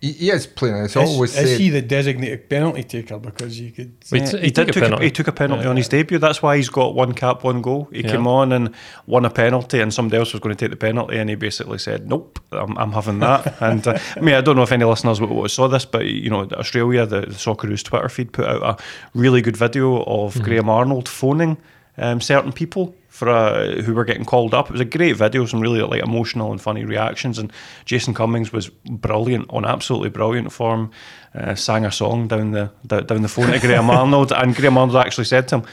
[0.00, 0.76] He, he is playing.
[0.84, 1.60] It's always is, is said.
[1.60, 3.18] he the designated penalty taker?
[3.18, 3.92] Because you could.
[4.12, 5.04] We Yeah, t- he, he did took a took penalty.
[5.04, 6.18] he took a penalty on his debut.
[6.18, 7.88] That's why he's got one cap, one goal.
[7.92, 8.10] He Yeah.
[8.10, 8.74] came on and
[9.06, 11.78] won a penalty, and somebody else was going to take the penalty, and he basically
[11.78, 14.84] said, "Nope, I'm, I'm having that." and uh, I mean, I don't know if any
[14.84, 18.44] listeners w- w- saw this, but you know, Australia, the, the Socceroos Twitter feed put
[18.46, 18.82] out a
[19.14, 21.56] really good video of Graham Arnold phoning
[21.98, 22.94] um, certain people.
[23.08, 26.02] For uh, who were getting called up, it was a great video, some really like
[26.02, 27.38] emotional and funny reactions.
[27.38, 27.52] And
[27.84, 30.90] Jason Cummings was brilliant on absolutely brilliant form.
[31.32, 34.96] Uh, sang a song down the down the phone to Graham Arnold, and Graham Arnold
[34.96, 35.66] actually said to him,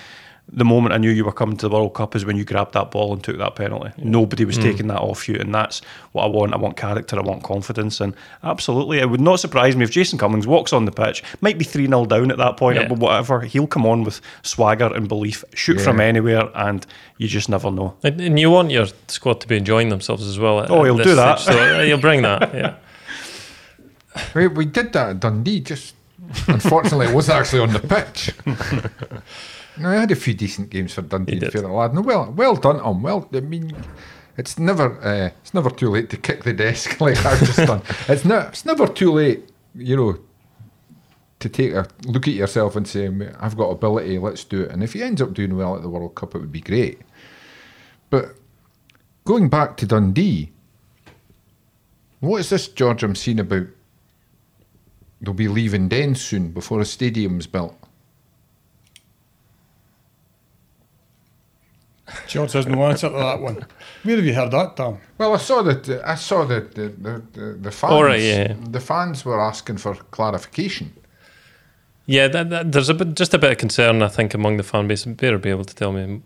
[0.54, 2.74] "The moment I knew you were coming to the World Cup is when you grabbed
[2.74, 3.92] that ball and took that penalty.
[3.98, 4.64] Nobody was hmm.
[4.64, 6.54] taking that off you, and that's what I want.
[6.54, 7.18] I want character.
[7.18, 10.86] I want confidence, and absolutely, it would not surprise me if Jason Cummings walks on
[10.86, 12.88] the pitch, might be three 0 down at that point, Yeah.
[12.88, 13.42] but whatever.
[13.42, 15.84] He'll come on with swagger and belief, shoot Yeah.
[15.84, 16.86] from anywhere, and
[17.18, 17.96] you just never know.
[18.04, 20.62] And, and you want your squad to be enjoying themselves as well.
[20.62, 21.40] at- Oh, at he'll do that.
[21.40, 22.54] stage, So he'll bring that.
[22.54, 22.76] Yeah.
[24.36, 25.62] we, we did that at Dundee.
[25.62, 25.96] Just
[26.48, 28.34] unfortunately, it wasn't actually on the pitch.
[29.78, 31.40] no, I had a few decent games for Dundee.
[31.40, 31.54] Did.
[31.54, 31.94] fair lad.
[31.94, 33.02] No, well, well done, um.
[33.02, 33.74] Well, I mean,
[34.38, 37.82] it's never uh, it's never too late to kick the desk like I've just done.
[38.08, 38.50] It's not.
[38.50, 40.20] It's never too late, you know,
[41.40, 44.18] to take a look at yourself and say, "I've got ability.
[44.20, 46.40] Let's do it." And if he ends up doing well at the World Cup, it
[46.40, 47.02] would be great.
[48.10, 48.36] But
[49.26, 50.52] going back to Dundee,
[52.20, 53.04] what is this, George?
[53.04, 53.68] I'm seeing about
[55.22, 57.76] they'll be leaving Den soon before a stadium's built.
[62.28, 63.66] George has no answer to that one.
[64.04, 64.98] Where have you heard that, Tom?
[65.18, 65.88] Well, I saw that.
[65.90, 67.94] uh, I saw that the the, the, the fans.
[67.94, 68.56] All right, yeah.
[68.70, 70.94] The fans were asking for clarification.
[72.06, 74.64] Yeah, that, that, there's a bit, just a bit of concern, I think, among the
[74.64, 75.06] fan base.
[75.06, 76.22] Better be able to tell me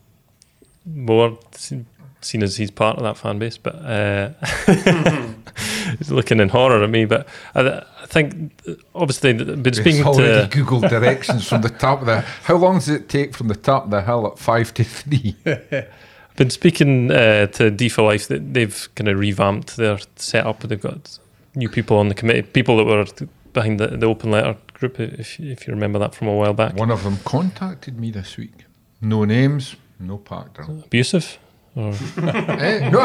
[0.85, 1.85] more, se-
[2.21, 3.57] seeing as he's part of that fan base.
[3.57, 4.29] But uh,
[5.97, 7.05] he's looking in horror at me.
[7.05, 8.61] But I, I think,
[8.93, 10.55] obviously, been speaking already to.
[10.55, 12.21] Google directions from the top of the.
[12.21, 15.35] How long does it take from the top of the hill at five to three?
[15.45, 20.59] I've Been speaking uh, to D for Life that they've kind of revamped their setup.
[20.59, 21.17] They've got
[21.55, 23.05] new people on the committee, people that were
[23.53, 26.75] behind the, the open letter group, if if you remember that from a while back.
[26.75, 28.65] One of them contacted me this week.
[29.01, 30.83] No names, no background.
[30.85, 31.39] Abusive,
[31.75, 32.89] or eh?
[32.89, 32.99] No,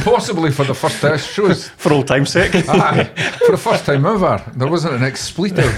[0.00, 1.18] possibly for the first time.
[1.18, 2.54] Shows For old time's sake.
[2.54, 3.04] aye,
[3.46, 4.42] for the first time ever.
[4.56, 5.72] There wasn't an expletive.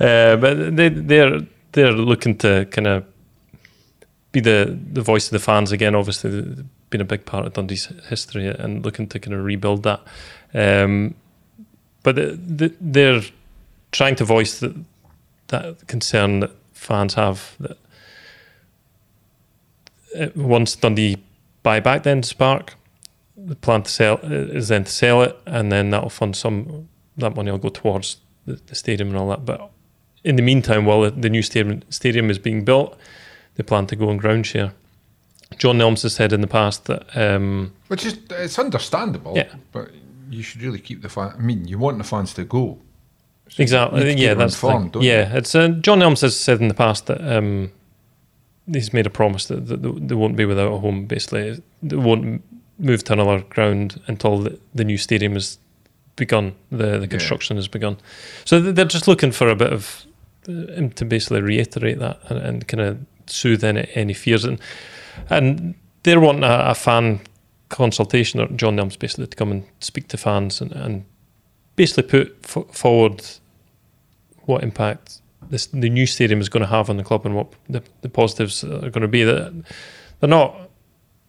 [0.00, 1.40] Uh, but they they're
[1.72, 3.04] they're looking to kind of
[4.32, 5.94] be the the voice of the fans again.
[5.94, 10.00] Obviously, been a big part of Dundee's history and looking to kind of rebuild that.
[10.54, 11.16] Um,
[12.04, 13.22] but the, the, they're
[13.90, 14.74] trying to voice the,
[15.48, 17.78] that concern that fans have that
[20.34, 21.16] once Dundee
[21.62, 22.74] buy back Dens Park,
[23.36, 27.34] the plan to sell is then to sell it, and then that'll fund some that
[27.34, 29.44] money will go towards the, the stadium and all that.
[29.44, 29.70] But
[30.22, 32.98] in the meantime, while the, the new stadium stadium is being built,
[33.56, 34.72] they plan to go on ground share.
[35.58, 39.34] John Nelms has said in the past that um, Which is it's understandable.
[39.36, 39.54] Yeah.
[39.72, 39.90] But
[40.30, 41.32] you should really keep the fan.
[41.36, 42.78] I mean, you want the fans to go.
[43.58, 45.36] exactly, to keep yeah, that's the informed, yeah.
[45.36, 47.72] It's uh, John Nelms has said in the past that um,
[48.66, 51.06] he's made a promise that, that they they won't be without a home.
[51.06, 52.42] Basically, they won't
[52.78, 55.58] move to another ground until the, the new stadium has
[56.16, 56.54] begun.
[56.70, 57.98] The the construction has begun.
[58.44, 60.06] So they're just looking for a bit of
[60.48, 64.60] uh, him to basically reiterate that and, and kind of soothe any, any fears and
[65.30, 67.20] and they're wanting a, a fan
[67.68, 71.04] consultation or John Nelms basically to come and speak to fans and, and
[71.76, 73.24] basically put f- forward
[74.42, 77.52] what impact this the new stadium is going to have on the club and what
[77.68, 79.24] the, the positives are going to be.
[79.24, 79.64] That
[80.20, 80.70] they're not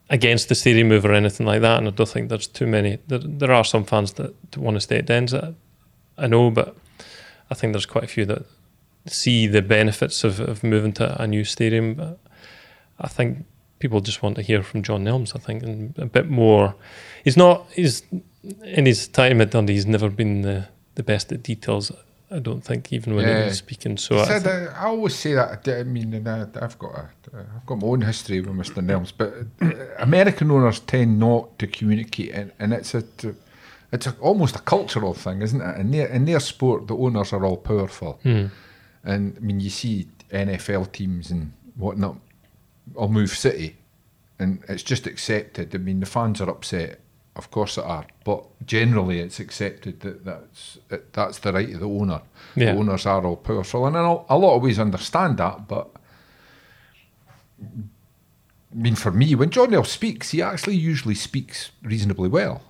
[0.09, 2.99] against the stadium move or anything like that, and I don't think there's too many.
[3.07, 5.33] There, there are some fans that want to stay at Dens.
[5.33, 6.75] I, know, but
[7.49, 8.45] I think there's quite a few that
[9.07, 11.95] see the benefits of, of moving to a new stadium.
[11.95, 12.19] But
[12.99, 13.45] I think
[13.79, 15.35] people just want to hear from John Nelms.
[15.35, 16.75] I think and a bit more.
[17.23, 17.65] He's not.
[17.71, 18.03] He's
[18.63, 19.73] in his time at Dundee.
[19.73, 21.91] He's never been the, the best at details.
[22.35, 23.97] I don't think even when he was speaking.
[23.97, 25.67] So I said, I always say that.
[25.67, 28.83] I mean, and I, I've got a, I've got my own history with Mr.
[28.85, 33.03] Nelms, but uh, American owners tend not to communicate, and, and it's a,
[33.91, 35.77] it's a, almost a cultural thing, isn't it?
[35.79, 38.47] In their in their sport, the owners are all powerful, Hmm.
[39.03, 42.17] and I mean, you see NFL teams and whatnot,
[42.95, 43.77] or move city,
[44.39, 45.73] and it's just accepted.
[45.73, 46.99] I mean, the fans are upset,
[47.35, 51.79] of course, they are, but generally, it's accepted that that's that that's the right of
[51.79, 52.21] the owner.
[52.55, 52.73] Yeah.
[52.73, 55.67] The owners are all powerful, and in a, lot of ways understand that.
[55.67, 55.89] But
[57.61, 62.61] I mean, for me, when John Nelms speaks, he actually usually speaks reasonably well.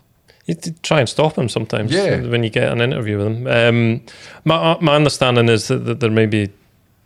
[0.46, 2.22] You try and stop him sometimes Yeah.
[2.22, 3.48] when you get an interview with him.
[3.48, 4.02] Um,
[4.44, 6.52] my, my understanding is that, that there may be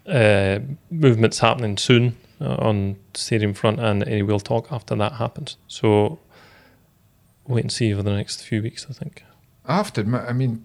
[0.05, 0.59] uh,
[0.91, 5.55] movements happening soon uh, on stadium front, and he will talk after that happens.
[5.69, 6.19] So
[7.49, 8.85] wait and see over the next few weeks.
[8.89, 9.23] I think.
[9.65, 10.63] I have to admit, I mean,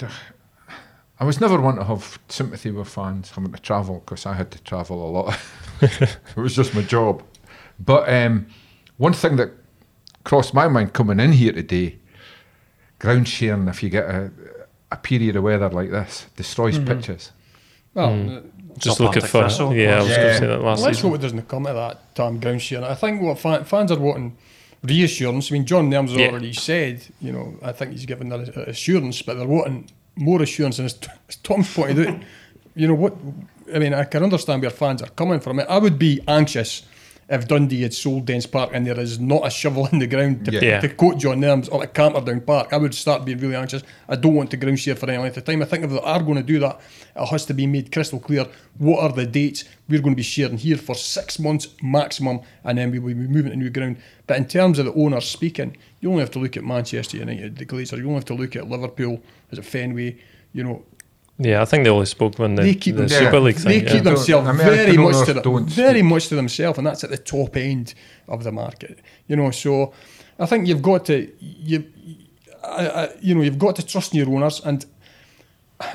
[1.20, 4.50] I was never one to have sympathy with fans having to travel because I had
[4.52, 5.38] to travel a lot.
[5.82, 7.22] it was just my job.
[7.78, 8.46] But um,
[8.96, 9.50] one thing that
[10.24, 11.98] crossed my mind coming in here today,
[12.98, 14.30] ground sharing, if you get a,
[14.92, 17.32] a period of weather like this, destroys pitches.
[17.94, 18.38] Well, Mm.
[18.38, 18.40] uh,
[18.78, 19.96] Just look at Partick for yeah.
[19.96, 21.10] I was going to say that last let's season.
[21.10, 22.84] hope it doesn't come to that time ground sharing.
[22.84, 24.36] I think what fan, fans are wanting
[24.84, 25.50] reassurance.
[25.50, 26.28] I mean, John has Yeah.
[26.28, 30.78] already said, you know, I think he's given that assurance, but they're wanting more assurance.
[30.78, 32.18] And as, as Tom's pointed out,
[32.76, 33.14] you know what?
[33.74, 35.58] I mean, I can understand where fans are coming from.
[35.60, 36.82] I would be anxious
[37.28, 40.44] if Dundee had sold Dens Park and there is not a shovel in the ground
[40.46, 40.80] to, Yeah.
[40.80, 42.72] To quote John Nelms or at Camperdown Park.
[42.72, 43.82] I would start being really anxious.
[44.08, 45.62] I don't want to ground share for any length of time.
[45.62, 46.80] I think if they are going to do that,
[47.16, 48.46] it has to be made crystal clear
[48.78, 52.78] what are the dates we're going to be sharing here for six months maximum, and
[52.78, 53.98] then we will be moving to new ground.
[54.26, 57.56] But in terms of the owners speaking, you only have to look at Manchester United,
[57.56, 57.98] the Glazers.
[57.98, 60.18] You only have to look at Liverpool, is it Fenway?
[60.52, 60.84] You know,
[61.38, 63.18] Yeah, I think they only spoke when the, they keep the them, Yeah.
[63.18, 63.86] Super League they thing.
[63.86, 64.10] keep yeah.
[64.12, 66.04] themselves American very much to the, very speak.
[66.04, 67.94] much to themselves, and that's at the top end
[68.28, 69.00] of the market.
[69.26, 69.92] You know, so
[70.38, 71.84] I think you've got to you,
[72.62, 74.86] I, I, you know, you've got to trust in your owners, and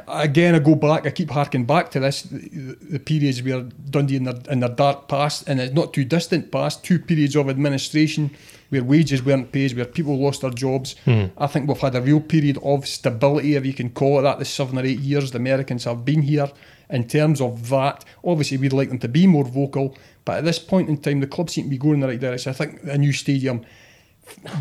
[0.08, 1.08] again, I go back.
[1.08, 4.70] I keep harking back to this: the, the periods where Dundee in their in their
[4.70, 6.84] dark past, and it's not too distant past.
[6.84, 8.32] Two periods of administration
[8.70, 10.96] where wages weren't paid, where people lost their jobs.
[11.06, 11.26] Hmm.
[11.38, 14.40] I think we've had a real period of stability, if you can call it that.
[14.40, 16.50] The seven or eight years the Americans have been here.
[16.90, 20.60] In terms of that, obviously we'd like them to be more vocal, but at this
[20.60, 22.50] point in time, the club seem to be going in the right direction.
[22.50, 23.64] I think a new stadium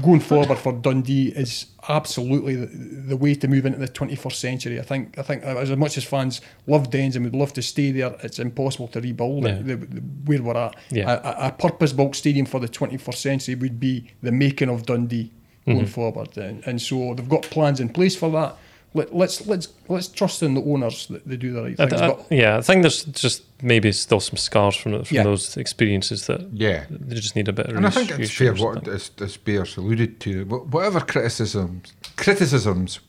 [0.02, 4.78] going forward for Dundee is absolutely the, the way to move into the 21st century.
[4.78, 7.90] I think I think as much as fans love Dens and would love to stay
[7.90, 10.76] there, it's impossible to rebuild it, the, the, where we're at.
[10.90, 11.20] Yeah.
[11.24, 15.32] A, a, purpose-built stadium for the 21st century would be the making of Dundee
[15.66, 15.72] mm-hmm.
[15.74, 18.56] going forward, and, and so they've got plans in place for that.
[18.94, 22.00] Let, let's let's let's trust in the owners that they do the right I things.
[22.00, 25.24] th- I- yeah, I think there's just maybe still some scars from from Yeah.
[25.24, 26.84] those experiences that Yeah.
[26.90, 27.76] they just need a bit of.
[27.76, 28.88] And I think it's fair what think.
[28.96, 30.44] as, as Bears alluded to.
[30.46, 33.00] Whatever criticisms criticisms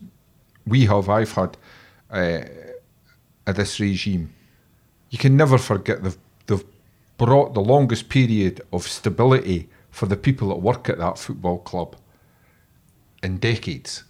[0.67, 1.57] we have, I've had
[2.11, 2.41] uh,
[3.47, 4.33] of this regime,
[5.11, 6.65] you can never forget they've they've
[7.17, 11.95] brought the longest period of stability for the people that work at that football club
[13.23, 14.03] in decades.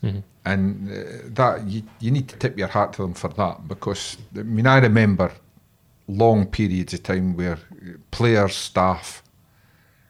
[0.45, 4.17] And uh, that you, you need to tip your hat to them for that because
[4.37, 5.31] I mean I remember
[6.07, 9.21] long periods of time where uh, players, staff,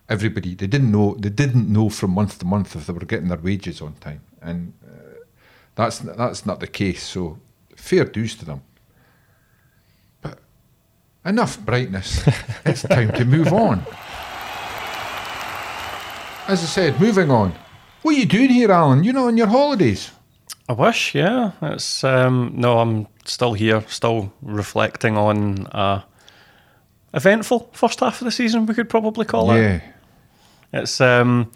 [0.07, 3.27] everybody they didn't know they didn't know from month to month if they were getting
[3.27, 5.19] their wages on time, and uh,
[5.75, 7.03] that's that's not the case.
[7.03, 7.39] So
[7.75, 8.62] fair dues to them.
[10.21, 10.39] But
[11.25, 12.27] enough brightness.
[12.65, 13.85] it's time to move on.
[16.47, 17.53] As I said, moving on.
[18.01, 19.03] What are you doing here, Alan?
[19.03, 20.12] You know, on your holidays.
[20.69, 21.51] I wish, yeah.
[21.62, 26.03] It's um, no, I'm still here, still reflecting on a
[27.13, 28.65] eventful first half of the season.
[28.65, 29.62] We could probably call it.
[29.62, 29.81] yeah.
[30.71, 31.51] It's um,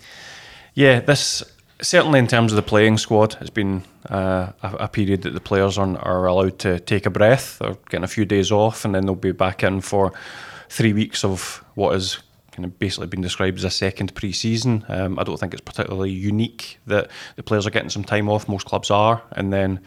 [0.73, 0.99] yeah.
[0.99, 1.43] This
[1.81, 5.39] certainly in terms of the playing squad, it's been uh, a, a period that the
[5.39, 7.59] players are, are allowed to take a breath.
[7.59, 10.11] They're getting a few days off, and then they'll be back in for
[10.69, 12.17] three weeks of what has
[12.53, 14.85] kind of basically been described as a second pre-season.
[14.87, 18.47] Um, I don't think it's particularly unique that the players are getting some time off.
[18.47, 19.79] Most clubs are, and then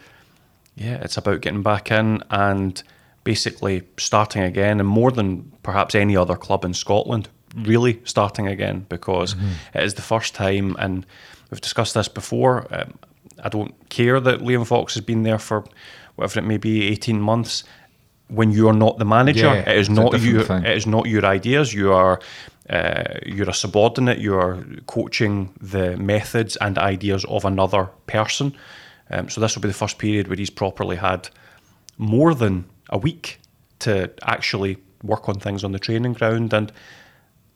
[0.75, 2.83] yeah, it's about getting back in and
[3.23, 8.85] basically starting again, and more than perhaps any other club in Scotland, really starting again
[8.89, 9.35] because
[9.73, 11.05] it is the first time, and
[11.49, 12.67] we've discussed this before.
[12.69, 12.93] Um,
[13.43, 15.65] I don't care that Liam Fox has been there for
[16.15, 17.63] whatever it may be, eighteen months.
[18.29, 20.43] When you are not the manager, Yeah, it is not different you.
[20.43, 20.65] thing.
[20.65, 21.73] It is not your ideas.
[21.73, 22.19] You are.
[22.69, 24.17] Uh, you're a subordinate.
[24.19, 28.53] You are coaching the methods and ideas of another person.
[29.09, 31.29] Um, so this will be the first period where he's properly had
[31.97, 33.39] more than a week
[33.79, 36.71] to actually work on things on the training ground, and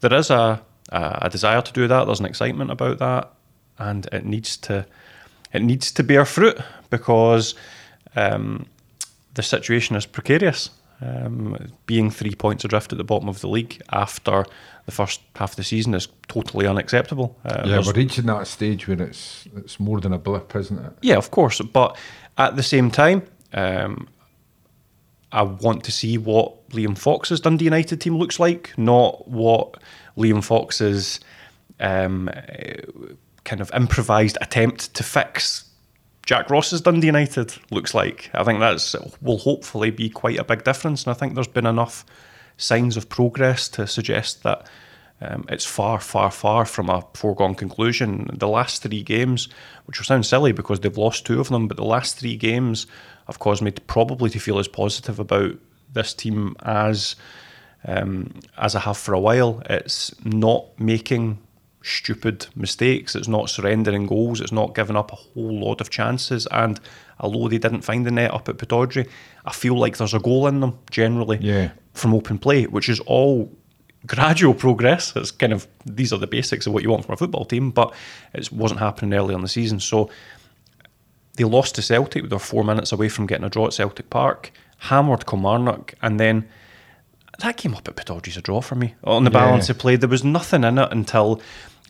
[0.00, 2.04] there is a a, a desire to do that.
[2.06, 3.30] There's an excitement about that,
[3.78, 4.86] and it needs to
[5.52, 6.58] it needs to bear fruit
[6.90, 7.54] because
[8.16, 8.64] um,
[9.34, 10.70] the situation is precarious.
[11.00, 14.44] Um, being three points adrift at the bottom of the league after
[14.86, 17.36] the first half of the season is totally unacceptable.
[17.44, 20.92] Uh, Yeah, we're reaching that stage where it's it's more than a blip, isn't it?
[21.02, 21.60] yeah, of course.
[21.60, 21.96] But
[22.38, 24.06] at the same time, um,
[25.32, 29.74] I want to see what Liam Fox's Dundee United team looks like, not what
[30.16, 31.18] Liam Fox's
[31.80, 32.30] um,
[33.44, 35.64] kind of improvised attempt to fix
[36.24, 38.30] Jack Ross's Dundee United looks like.
[38.32, 41.66] I think that's will hopefully be quite a big difference, and I think there's been
[41.66, 42.04] enough
[42.56, 44.68] signs of progress to suggest that
[45.20, 48.28] um, it's far, far, far from a foregone conclusion.
[48.32, 49.48] The last three games,
[49.86, 52.86] which will sound silly because they've lost two of them, but the last three games
[53.26, 55.56] have caused me to probably to feel as positive about
[55.92, 57.16] this team as
[57.84, 59.62] um, as I have for a while.
[59.68, 61.38] It's not making
[61.82, 63.14] stupid mistakes.
[63.14, 64.40] It's not surrendering goals.
[64.40, 66.46] It's not giving up a whole lot of chances.
[66.50, 66.78] And
[67.20, 69.08] although they didn't find the net up at Pittodrie,
[69.44, 71.70] I feel like there's a goal in them generally Yeah.
[71.94, 73.50] from open play, which is all
[74.06, 75.12] gradual progress.
[75.16, 77.70] It's kind of these are the basics of what you want from a football team,
[77.70, 77.92] but
[78.34, 79.80] it wasn't happening early on the season.
[79.80, 80.10] So
[81.36, 82.24] they lost to Celtic.
[82.28, 86.18] They were four minutes away from getting a draw at Celtic Park, hammered Kilmarnock, and
[86.20, 86.48] then
[87.38, 88.94] that came up at Pittodrie's a draw for me.
[89.04, 89.38] On the Yeah.
[89.38, 91.40] balance of play, there was nothing in it until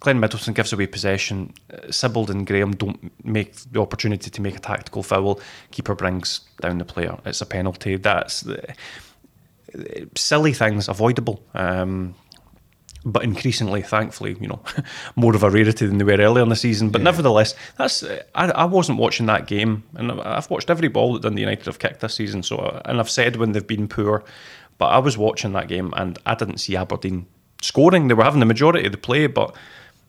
[0.02, 1.54] Glenn Middleton gives away possession.
[1.72, 5.40] Uh, Sibbald and Graham don't make the opportunity to make a tactical foul.
[5.70, 7.16] Keeper brings down the player.
[7.24, 7.94] It's a penalty.
[7.94, 8.74] That's the,
[10.16, 11.40] silly things avoidable.
[11.54, 12.16] Um,
[13.04, 14.60] but increasingly, thankfully, you know,
[15.16, 16.90] more of a rarity than they were earlier in the season.
[16.90, 18.02] But nevertheless, that's
[18.34, 21.78] I, I wasn't watching that game, and I've watched every ball that Dundee United have
[21.78, 22.42] kicked this season.
[22.42, 24.24] So, and I've said when they've been poor,
[24.78, 27.26] but I was watching that game and I didn't see Aberdeen
[27.60, 28.08] scoring.
[28.08, 29.54] They were having the majority of the play, but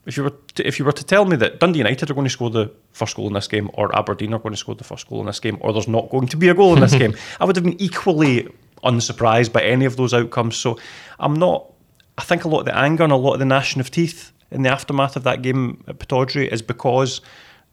[0.05, 2.25] If you were to, if you were to tell me that Dundee United are going
[2.25, 4.83] to score the first goal in this game, or Aberdeen are going to score the
[4.83, 6.95] first goal in this game, or there's not going to be a goal in this
[7.03, 8.47] game, I would have been equally
[8.83, 10.57] unsurprised by any of those outcomes.
[10.57, 10.77] So
[11.19, 11.71] I'm not.
[12.17, 14.31] I think a lot of the anger and a lot of the gnashing of teeth
[14.51, 17.21] in the aftermath of that game at Pittodrie is because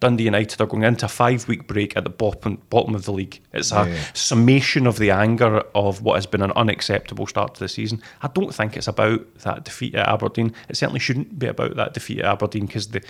[0.00, 3.12] Dundee United are going into a five week break at the bottom bottom of the
[3.12, 3.40] league.
[3.52, 3.98] It's a Yeah.
[4.14, 8.02] summation of the anger of what has been an unacceptable start to the season.
[8.22, 10.52] I don't think it's about that defeat at Aberdeen.
[10.68, 13.00] It certainly shouldn't be about that defeat at Aberdeen because they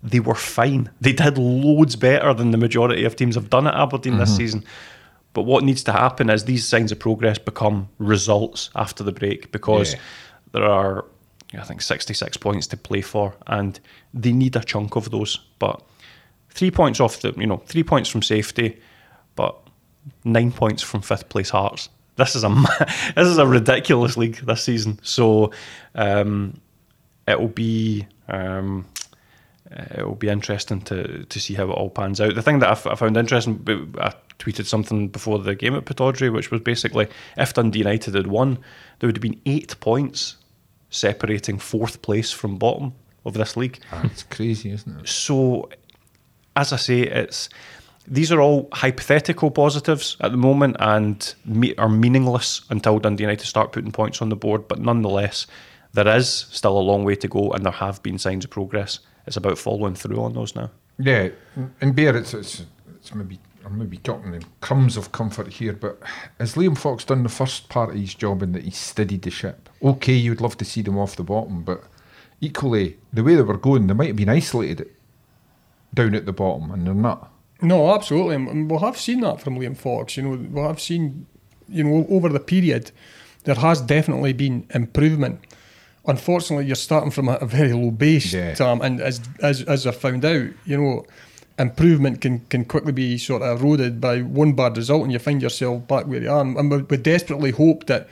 [0.00, 0.90] they were fine.
[1.00, 4.36] They did loads better than the majority of teams have done at Aberdeen this mm-hmm.
[4.36, 4.64] season.
[5.32, 9.50] But what needs to happen is these signs of progress become results after the break
[9.50, 9.98] because Yeah.
[10.52, 11.04] there are,
[11.52, 13.80] I think, 66 points to play for, and
[14.14, 15.40] they need a chunk of those.
[15.58, 15.82] But
[16.58, 18.80] three points off the, you know, three points from safety,
[19.36, 19.56] but
[20.24, 21.88] nine points from fifth place Hearts.
[22.16, 22.48] This is a
[23.14, 24.98] this is a ridiculous league this season.
[25.02, 25.52] So
[25.94, 26.60] um,
[27.26, 28.06] it will be.
[28.28, 28.86] Um,
[29.70, 32.34] it will be interesting to to see how it all pans out.
[32.34, 33.62] The thing that I, f- I found interesting,
[34.00, 37.06] I tweeted something before the game at Pittodrie, which was basically
[37.36, 38.58] if Dundee United had won,
[38.98, 40.36] there would have been eight points
[40.88, 42.94] separating fourth place from bottom
[43.26, 43.78] of this league.
[43.92, 45.08] That's crazy, isn't it?
[45.08, 45.68] So,
[46.58, 47.48] as I say, it's
[48.06, 53.46] these are all hypothetical positives at the moment and me, are meaningless until Dundee United
[53.46, 54.66] start putting points on the board.
[54.66, 55.46] But nonetheless,
[55.92, 59.00] there is still a long way to go, and there have been signs of progress.
[59.26, 60.70] It's about following through on those now.
[60.98, 61.28] Yeah,
[61.80, 62.64] in Bear, it's, it's,
[62.96, 66.00] it's maybe I'm maybe talking in crumbs of comfort here, but
[66.40, 69.30] has Liam Fox done the first part of his job in that he steadied the
[69.30, 69.68] ship?
[69.82, 71.84] Okay, you'd love to see them off the bottom, but
[72.40, 74.88] equally, the way they were going, they might have been isolated
[75.94, 77.30] down at the bottom, and they're not.
[77.60, 78.36] No, absolutely.
[78.36, 80.16] And- we'll have seen that from Liam Fox.
[80.16, 81.26] You know, we'll have seen,
[81.68, 82.90] you know, over the period,
[83.44, 85.40] there has definitely been improvement.
[86.06, 88.54] Unfortunately, you're starting from a, a very low base, Yeah.
[88.54, 91.04] Tam, and as as as I found out, you know,
[91.58, 95.42] improvement can can quickly be sort of eroded by one bad result, and you find
[95.42, 96.40] yourself back where you are.
[96.40, 98.08] And we, we desperately hope that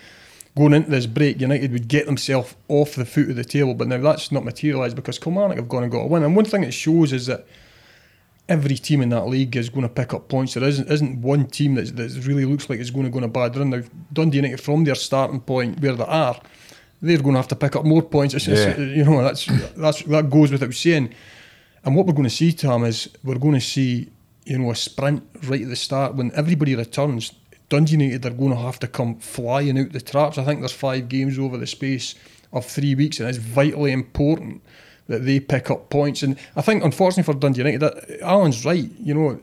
[0.57, 3.75] going into this break, United would get themselves off the foot of the table.
[3.75, 6.23] But now that's not materialised because Kilmarnock have gone and got a win.
[6.25, 7.47] And one thing it shows is that
[8.49, 10.55] every team in that league is going to pick up points.
[10.55, 13.25] There isn't isn't one team that's, that really looks like it's going to go on
[13.25, 13.71] a bad run.
[13.71, 13.83] Now
[14.13, 16.41] Dundee United from their starting point where they are,
[17.03, 18.35] they're going to have to pick up more points.
[18.35, 21.13] It's, it's- you know that's that's that goes without saying.
[21.85, 24.11] And what we're going to see, Tom, is we're going to see
[24.45, 27.33] you know a sprint right at the start when everybody returns.
[27.69, 30.39] Dundee United are going to have to come flying out the traps.
[30.39, 32.15] I think there's five games over the space
[32.53, 34.63] of three weeks, and it's vitally important
[35.09, 36.23] that they pick up points.
[36.23, 38.89] And I think, unfortunately for Dundee United, that Alan's right.
[39.01, 39.41] You know,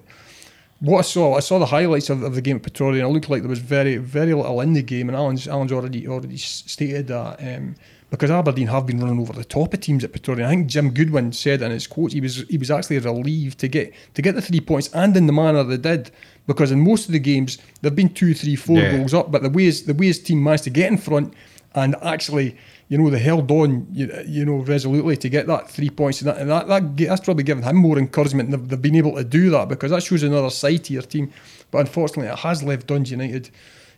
[0.82, 3.08] what I saw, I saw the highlights of, of the game at Pittodrie, and it
[3.08, 5.08] looked like there was very, very little in the game.
[5.10, 7.76] And Alan's, Alan's already already stated that um,
[8.10, 10.44] because Aberdeen have been running over the top of teams at Pittodrie.
[10.46, 13.68] I think Jim Goodwin said in his quote he was he was actually relieved to
[13.70, 16.12] get to get the three points and in the manner they did.
[16.46, 18.98] Because in most of the games they've been two, three, four Yeah.
[18.98, 21.34] goals up, but the way his, the way his team managed to get in front
[21.74, 22.58] and actually,
[22.90, 26.30] you know, they held on, you, you know, resolutely to get that three points, and,
[26.30, 28.52] that, and that, that that's probably given him more encouragement.
[28.52, 31.32] They've, they've been able to do that because that shows another side to your team.
[31.72, 33.50] But unfortunately, it has left Dundee United,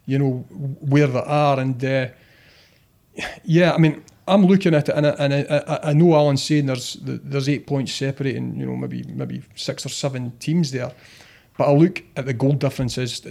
[0.06, 0.46] you know,
[0.80, 2.08] where they are, and uh,
[3.44, 6.66] yeah, I mean, I'm looking at it, and I, and I, I know Alan's saying
[6.66, 10.92] there's there's eight points separating, you know, maybe maybe six or seven teams there.
[11.58, 13.22] But I look at the goal differences,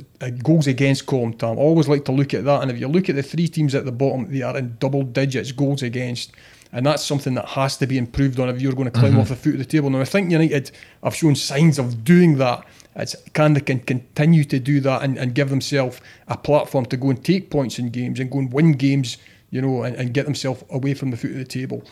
[0.42, 1.58] goals against column, Tom.
[1.58, 2.62] I always like to look at that.
[2.62, 5.02] And if you look at the three teams at the bottom, they are in double
[5.02, 6.32] digits goals against.
[6.72, 9.20] And that's something that has to be improved on if you're going to climb mm-hmm.
[9.20, 9.90] off the foot of the table.
[9.90, 10.70] Now, I think United
[11.02, 12.66] have shown signs of doing that.
[12.96, 16.96] It's, can they can continue to do that and, and give themselves a platform to
[16.96, 19.18] go and take points in games and go and win games,
[19.50, 21.84] you know, and, and get themselves away from the foot of the table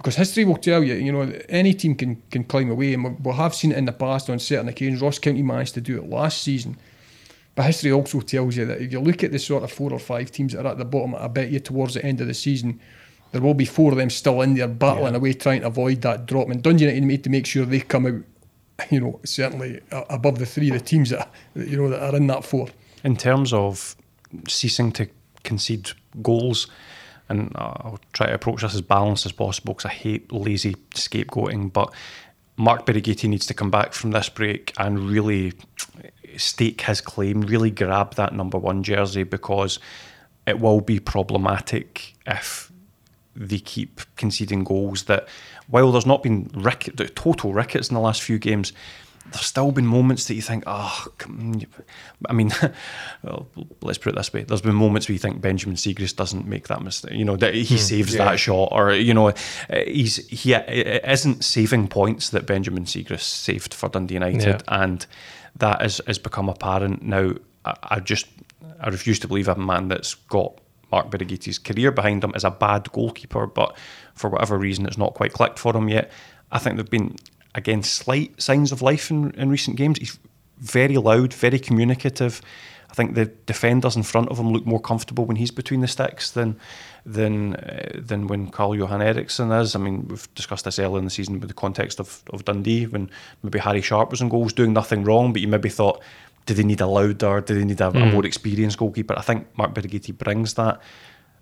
[0.00, 3.32] because history will tell you, you know, any team can can climb away, and we-
[3.34, 5.02] have seen it in the past on certain occasions.
[5.02, 6.78] Ross County managed to do it last season,
[7.54, 9.98] but history also tells you that if you look at the sort of four or
[9.98, 12.32] five teams that are at the bottom, I bet you towards the end of the
[12.32, 12.80] season,
[13.32, 16.24] there will be four of them still in there battling away, trying to avoid that
[16.24, 16.48] drop.
[16.48, 18.22] And Dundee United need to make sure they come out,
[18.90, 22.26] you know, certainly above the three of the teams that you know that are in
[22.28, 22.68] that four.
[23.04, 23.96] In terms of
[24.48, 25.08] ceasing to
[25.44, 25.90] concede
[26.22, 26.68] goals,
[27.30, 31.72] and I'll try to approach this as balanced as possible because I hate lazy scapegoating,
[31.72, 31.94] but
[32.56, 35.54] Mark Birighitti needs to come back from this break and really
[36.36, 39.78] stake his claim, really grab that number one jersey because
[40.46, 42.70] it will be problematic if
[43.36, 45.28] they keep conceding goals that
[45.68, 48.72] while there's not been rick- total rickets in the last few games,
[49.32, 51.06] there's still been moments that you think, oh,
[52.28, 52.50] I mean,
[53.22, 53.48] well,
[53.82, 56.68] let's put it this way: there's been moments where you think Benjamin Siegrist doesn't make
[56.68, 58.24] that mistake, you know, that he mm, saves yeah.
[58.24, 59.32] that shot, or you know,
[59.86, 64.60] he's he it isn't saving points that Benjamin Siegrist saved for Dundee United, yeah.
[64.68, 65.06] and
[65.56, 67.32] that has has become apparent now.
[67.64, 68.26] I, I just
[68.80, 70.60] I refuse to believe a man that's got
[70.90, 73.76] Mark Birighitti's career behind him is a bad goalkeeper, but
[74.14, 76.10] for whatever reason, it's not quite clicked for him yet.
[76.50, 77.16] I think there've been
[77.54, 79.98] again slight signs of life in, in recent games.
[79.98, 80.18] He's
[80.58, 82.40] very loud, very communicative.
[82.90, 85.88] I think the defenders in front of him look more comfortable when he's between the
[85.88, 86.58] sticks than
[87.06, 89.76] than uh, than when Carl Johan Eriksson is.
[89.76, 92.86] I mean, we've discussed this earlier in the season with the context of, of Dundee
[92.86, 93.08] when
[93.42, 96.02] maybe Harry Sharp was in goals doing nothing wrong, but you maybe thought
[96.46, 97.96] do they need a louder, do they need a, mm.
[97.96, 98.12] a hmm.
[98.12, 99.14] more experienced goalkeeper?
[99.16, 100.80] I think Mark Birighitti brings that.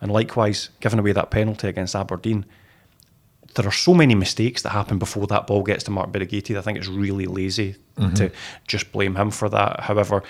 [0.01, 2.45] And likewise, giving away that penalty against Aberdeen,
[3.55, 6.57] there are so many mistakes that happen before that ball gets to Mark Birighitti.
[6.57, 8.15] I think it's really lazy mm-hmm.
[8.15, 8.31] to
[8.67, 9.81] just blame him for that.
[9.81, 10.23] However,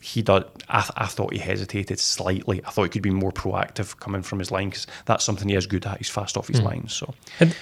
[0.00, 0.44] he did.
[0.68, 2.62] I, th- I, thought he hesitated slightly.
[2.64, 5.54] I thought he could be more proactive coming from his line because that's something he
[5.54, 5.98] is good at.
[5.98, 6.64] He's fast off his mm.
[6.64, 6.88] line.
[6.88, 7.14] So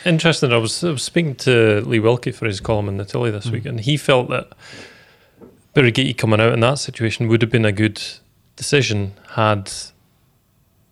[0.05, 0.53] interesting.
[0.53, 3.47] I was, I was, speaking to Lee Wilkie for his column in the Tilly this
[3.47, 3.53] mm.
[3.53, 4.53] week, and he felt that
[5.75, 8.03] Birighitti coming out in that situation would have been a good
[8.57, 9.73] decision had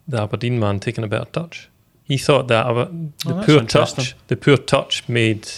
[0.07, 1.69] the Aberdeen man taken a better touch.
[2.05, 5.49] He thought that the oh, poor touch, the poor touch made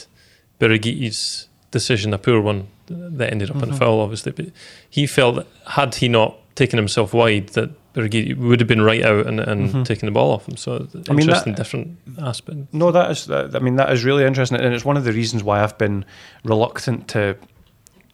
[0.60, 3.70] Birighitti's decision a poor one that ended up mm-hmm.
[3.70, 4.32] in a foul, obviously.
[4.32, 4.46] But
[4.88, 9.02] he felt that had he not taken himself wide, that Birighitti would have been right
[9.02, 9.82] out and, and mm-hmm.
[9.82, 10.56] taking the ball off him.
[10.56, 12.58] So I mean, interesting, that, different aspect.
[12.72, 13.30] No, that is.
[13.30, 16.04] I mean, that is really interesting, and it's one of the reasons why I've been
[16.44, 17.36] reluctant to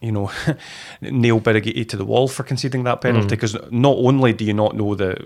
[0.01, 0.33] you know,
[1.01, 3.71] nail Birighitti to the wall for conceding that penalty because mm.
[3.71, 5.17] not only do you not know the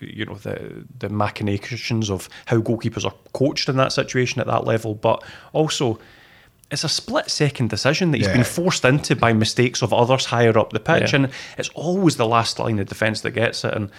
[0.00, 4.64] you know the the machinations of how goalkeepers are coached in that situation at that
[4.64, 5.22] level, but
[5.52, 5.98] also
[6.70, 8.34] it's a split second decision that he's yeah.
[8.34, 11.20] been forced into by mistakes of others higher up the pitch, yeah.
[11.20, 13.74] and it's always the last line of defence that gets it.
[13.74, 13.90] And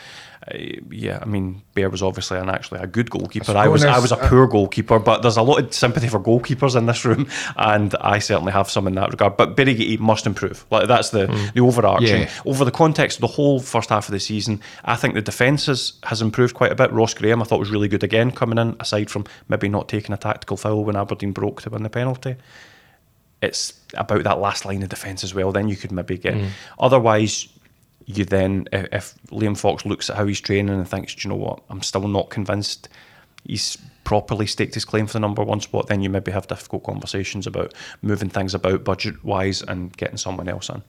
[0.48, 0.58] uh,
[0.90, 3.56] yeah, I mean, Bear was obviously an actually a good goalkeeper.
[3.56, 6.76] I was I was a poor goalkeeper, but there's a lot of sympathy for goalkeepers
[6.76, 9.38] in this room, and I certainly have some in that regard.
[9.38, 10.66] But Birighitti must improve.
[10.72, 11.54] Like that's the mm.
[11.54, 12.30] the overarching yeah.
[12.46, 14.62] over the context of the whole first half of the season.
[14.84, 16.92] I think the defence has, has improved quite a bit.
[16.92, 20.14] Ross Graham I thought was really good again coming in, aside from maybe not taking
[20.14, 22.36] a tactical foul when Aberdeen broke to win the penalty
[23.42, 25.52] it's about that last line of defence as well.
[25.52, 26.36] Then you could maybe get.
[26.36, 26.50] Mm.
[26.80, 27.48] Otherwise,
[28.06, 31.40] you then if Liam Fox looks at how he's training and thinks, do you know
[31.40, 32.90] what, I'm still not convinced
[33.44, 36.84] he's properly staked his claim for the number one spot, then you maybe have difficult
[36.84, 40.84] conversations about moving things about budget wise and getting someone else in.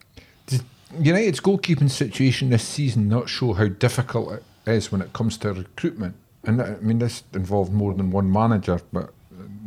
[0.99, 5.53] United's goalkeeping situation this season not show how difficult it is when it comes to
[5.53, 6.15] recruitment?
[6.45, 9.13] And I mean, this involved more than one manager, but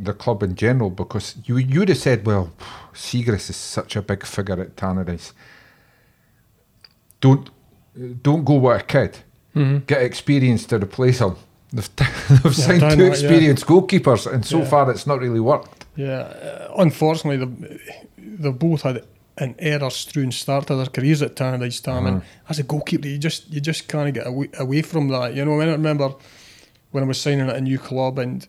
[0.01, 2.51] the club in general, because you you would have said, well,
[2.93, 5.31] Siegrist is such a big figure at Tannadice
[7.25, 7.49] don't
[8.21, 9.11] don't go with a kid.
[9.55, 9.85] Mm-hmm.
[9.91, 11.35] Get experience to replace him.
[11.71, 13.71] They've, they've yeah, signed two experienced yeah.
[13.71, 14.65] goalkeepers, and so yeah.
[14.71, 15.85] far it's not really worked.
[15.95, 19.05] Yeah, uh, unfortunately, they've, they've both had
[19.37, 22.49] an error-strewn start to their careers at Tannadice time, and uh-huh.
[22.49, 25.33] as a goalkeeper, you just you just can't get away, away from that.
[25.33, 26.13] You know, I remember
[26.91, 28.47] when I was signing at a new club and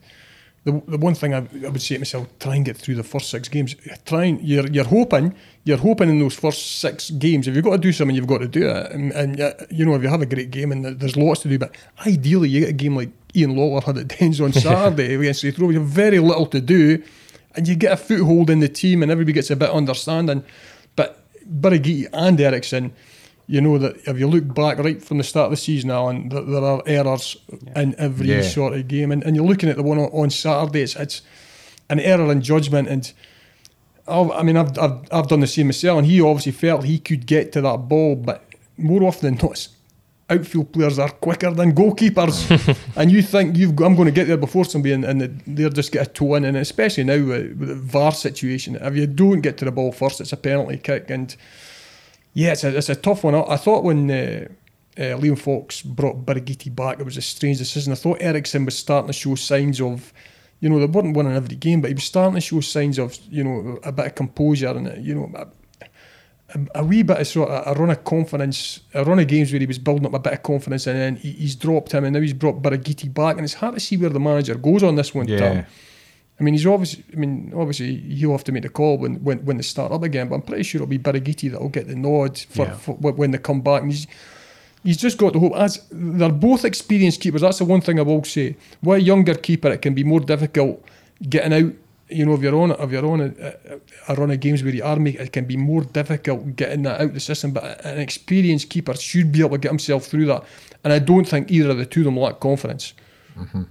[0.66, 3.04] the, the one thing I, I, would say to myself, try and get through the
[3.04, 3.76] first six games.
[4.04, 7.72] Try and you're you're hoping you're hoping in those first six games if you've got
[7.72, 8.90] to do something, you've got to do it.
[8.90, 11.48] And, and uh, you know if you have a great game and there's lots to
[11.48, 15.14] do, but ideally you get a game like Ian Lawlor had at Dens on Saturday
[15.14, 15.72] against Heathrow.
[15.72, 17.00] You have very little to do,
[17.54, 20.42] and you get a foothold in the team, and everybody gets a bit of understanding.
[20.96, 22.92] But Birighitti and Eriksson
[23.46, 26.28] you know that if you look back right from the start of the season, Alan,
[26.30, 27.80] that there are errors yeah.
[27.80, 28.42] in every yeah.
[28.42, 30.82] sort of game, and, and you're looking at the one on, Saturday.
[30.82, 31.22] It's, it's
[31.88, 33.12] an error in judgment, and
[34.08, 36.98] I've, i mean, I've, I've I've done the same myself, and he obviously felt he
[36.98, 38.44] could get to that ball, but
[38.76, 39.68] more often than not,
[40.28, 44.36] outfield players are quicker than goalkeepers, and you think you've I'm going to get there
[44.36, 47.68] before somebody, and, and they're just get a toe in, and especially now with, with
[47.68, 51.10] the VAR situation, if you don't get to the ball first, it's a penalty kick,
[51.10, 51.36] and
[52.36, 53.34] yeah, it's a, it's a tough one.
[53.34, 54.46] I, thought when uh,
[54.98, 57.94] uh, Liam Fox brought Birighitti back, it was a strange decision.
[57.94, 60.12] I thought Eriksson was starting to show signs of,
[60.60, 63.16] you know, they weren't winning every game, but he was starting to show signs of,
[63.30, 65.32] you know, a bit of composure and, you know,
[66.50, 69.50] a, a, wee bit of sort of a run of confidence, a run of games
[69.50, 72.04] where he was building up a bit of confidence and then he, he's dropped him
[72.04, 73.36] and now he's brought Birighitti back.
[73.36, 75.26] And it's hard to see where the manager goes on this one.
[75.26, 75.64] Yeah.
[76.38, 77.04] I mean, he's obviously.
[77.12, 80.02] I mean, obviously, he'll have to make the call when, when, when they start up
[80.02, 80.28] again.
[80.28, 82.74] But I'm pretty sure it'll be Birighitti that'll get the nod for, yeah.
[82.74, 83.82] for, when they come back.
[83.82, 84.06] And he's
[84.84, 85.54] he's just got to hope.
[85.56, 88.56] As they're both experienced keepers, that's the one thing I will say.
[88.82, 90.84] With a younger keeper, it can be more difficult
[91.28, 91.72] getting out
[92.08, 93.78] you know, if you're on if you're on a, uh, a, uh,
[94.08, 97.00] a run of games where you are making, it can be more difficult getting that
[97.00, 97.52] out of the system.
[97.52, 100.44] But an experienced keeper should be able to get himself through that.
[100.84, 102.94] And I don't think either of the two of them lack confidence.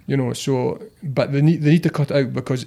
[0.08, 2.66] You know, so but they need they need to cut out because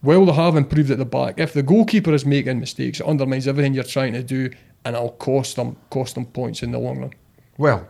[0.00, 3.46] while they have improved at the back, if the goalkeeper is making mistakes, it undermines
[3.46, 4.50] everything you're trying to do,
[4.84, 7.12] and it'll cost them cost them points in the long run.
[7.58, 7.86] Well,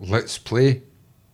[0.00, 0.82] let's play.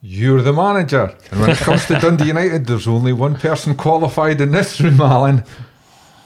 [0.01, 1.17] You're the manager.
[1.31, 5.01] And when it comes to Dundee United, there's only one person qualified in this room,
[5.01, 5.45] Alan.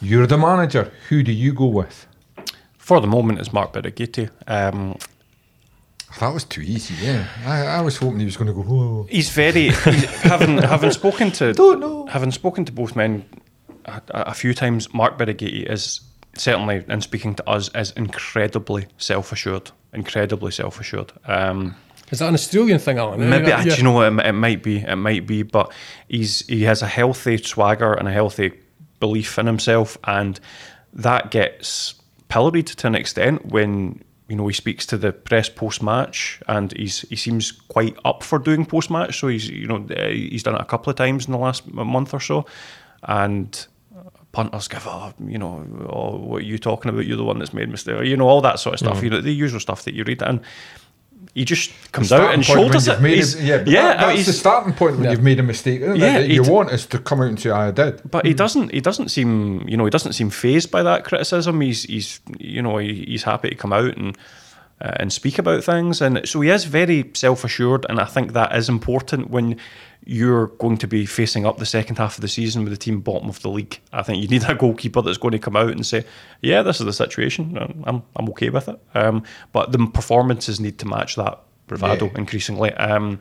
[0.00, 0.92] You're the manager.
[1.08, 2.06] Who do you go with?
[2.76, 4.30] For the moment, it's Mark Birighitti.
[4.46, 4.96] Um,
[6.20, 7.26] That was too easy, yeah.
[7.46, 9.06] I, I was hoping he was going to go, whoa.
[9.10, 12.06] he's very he's, having having spoken to Don't know.
[12.06, 13.24] having spoken to both men
[13.84, 14.92] a, a few times.
[14.94, 16.00] Mark Birighitti is
[16.34, 19.70] certainly, in speaking to us, is incredibly self assured.
[19.92, 21.12] Incredibly self assured.
[21.26, 21.74] Um,
[22.10, 23.28] Is that an Australian thing, Alan?
[23.30, 23.62] Maybe Yeah.
[23.62, 24.78] do you know what, it, it might be.
[24.78, 25.72] It might be, but
[26.08, 28.52] he's he has a healthy swagger and a healthy
[28.98, 30.40] belief in himself, and
[30.94, 31.94] that gets
[32.28, 36.72] pilloried to an extent when you know he speaks to the press post match, and
[36.72, 39.18] he's he seems quite up for doing post match.
[39.18, 41.66] So he's you know uh, he's done it a couple of times in the last
[41.72, 42.44] month or so,
[43.02, 43.66] and
[44.32, 45.14] punters give up.
[45.26, 47.06] you know oh, what are you talking about?
[47.06, 48.04] You're the one that's made mistake.
[48.04, 49.02] You know all that sort of stuff.
[49.02, 50.40] You know the usual stuff that you read and.
[51.34, 53.40] He just comes out and Starting point when shoulders it.
[53.40, 55.10] a- yeah, but yeah, that- that's the starting point when Yeah.
[55.12, 55.80] you've made a mistake.
[55.82, 58.00] Isn't Yeah, you want is to come out and say, I did.
[58.10, 58.72] But he doesn't.
[58.72, 59.64] He doesn't seem.
[59.68, 61.60] You know, he doesn't seem phased by that criticism.
[61.60, 61.84] He's.
[61.84, 62.20] He's.
[62.38, 64.16] You know, he, he's happy to come out and
[64.80, 67.84] uh, and speak about things, and so he is very self assured.
[67.88, 69.56] And I think that is important when
[70.04, 73.00] you're going to be facing up the second half of the season with the team
[73.00, 73.78] bottom of the league.
[73.92, 76.04] I think you need a goalkeeper that's going to come out and say,
[76.40, 77.58] "Yeah, this is the situation.
[77.84, 78.02] I'm.
[78.16, 82.18] I'm okay with it." Um, but the performances need to match that bravado Yeah.
[82.18, 82.72] increasingly.
[82.74, 83.20] Um,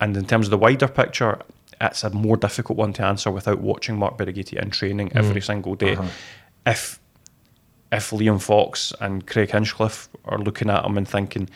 [0.00, 1.38] and in terms of the wider picture,
[1.80, 5.74] it's a more difficult one to answer without watching Mark Birighitti in training every single
[5.74, 5.96] day.
[6.64, 7.00] If
[7.92, 11.48] if Liam Fox and Craig Hinchcliffe are looking at him and thinking,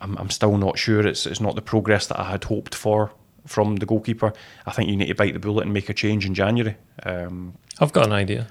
[0.00, 3.10] I'm, I'm still not sure it's it's not the progress that I had hoped for
[3.46, 4.32] from the goalkeeper,
[4.66, 6.76] I think you need to bite the bullet and make a change in January.
[7.04, 8.48] Um, I've got an idea.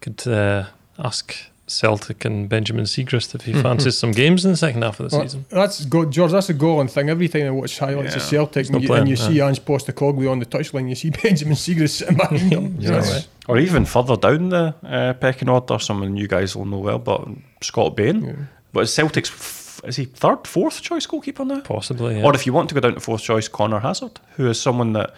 [0.00, 0.66] Could uh,
[0.98, 1.36] ask
[1.66, 5.16] Celtic and Benjamin Siegrist if he fancies some games in the second half of the
[5.16, 5.46] Well, season.
[5.48, 6.32] that's go, George.
[6.32, 7.08] That's a Golan thing.
[7.08, 8.28] Every time I watch highlights of Yeah.
[8.28, 9.28] Celtic no and you, plan, and you yeah.
[9.28, 12.76] see Ange Postecoglou on the touchline, you see Benjamin Siegrist sitting behind him.
[12.80, 13.20] Yeah.
[13.48, 17.26] Or even further down the uh, pecking order, someone you guys will know well, but
[17.62, 18.48] Scott Bain.
[18.72, 21.60] But is Celtic's, f- is he third, fourth choice goalkeeper now?
[21.60, 22.18] Possibly.
[22.18, 22.24] Yeah.
[22.24, 24.92] Or if you want to go down to fourth choice, Conor Hazard, who is someone
[24.94, 25.14] that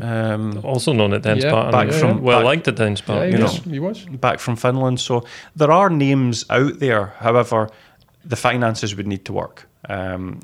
[0.00, 1.72] um, also known at Dens Yeah, Park.
[1.72, 3.24] back and from- well back- liked at Dens Yeah, Park.
[3.26, 3.44] he, you know.
[3.44, 4.04] was, he was.
[4.20, 5.00] back from Finland.
[5.00, 5.24] So
[5.56, 7.14] there are names out there.
[7.18, 7.68] However,
[8.24, 9.66] the finances would need to work.
[9.88, 10.40] Um,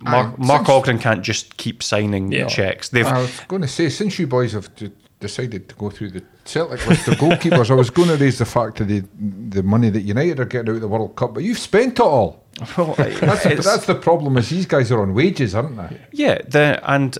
[0.00, 2.46] Mark, Aye, Mark Ogren can't just keep signing Yeah.
[2.46, 2.90] checks.
[2.90, 6.10] They've I was going to say, since you boys have d- decided to go through
[6.10, 9.02] the Celtic list of goalkeepers, I was going to raise the fact of the
[9.48, 12.00] the money that United are getting out of the World Cup, but you've spent it
[12.00, 12.44] all.
[12.76, 14.36] well, That's, it's- that's the problem.
[14.36, 15.98] Is these guys are on wages, aren't they?
[16.12, 17.16] Yeah, the and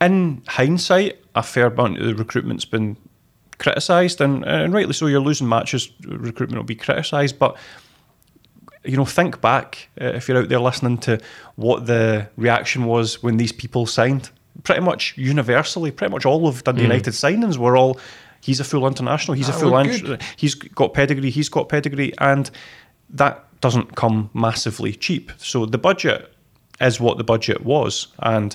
[0.00, 2.96] in hindsight, a fair amount of the recruitment's been
[3.58, 5.06] criticised, and, and rightly so.
[5.06, 7.56] You're losing matches, recruitment will be criticised, but
[8.84, 11.18] you know, think back uh, if you're out there listening to
[11.56, 14.30] what the reaction was when these people signed.
[14.62, 17.98] Pretty much universally, pretty much all of Dundee United signings were all.
[18.40, 19.34] He's a full international.
[19.36, 19.84] He's a Ah, full.
[20.00, 20.22] good.
[20.36, 21.30] he's got pedigree.
[21.30, 22.50] He's got pedigree, and
[23.10, 25.32] that doesn't come massively cheap.
[25.38, 26.30] So the budget
[26.80, 28.54] is what the budget was, and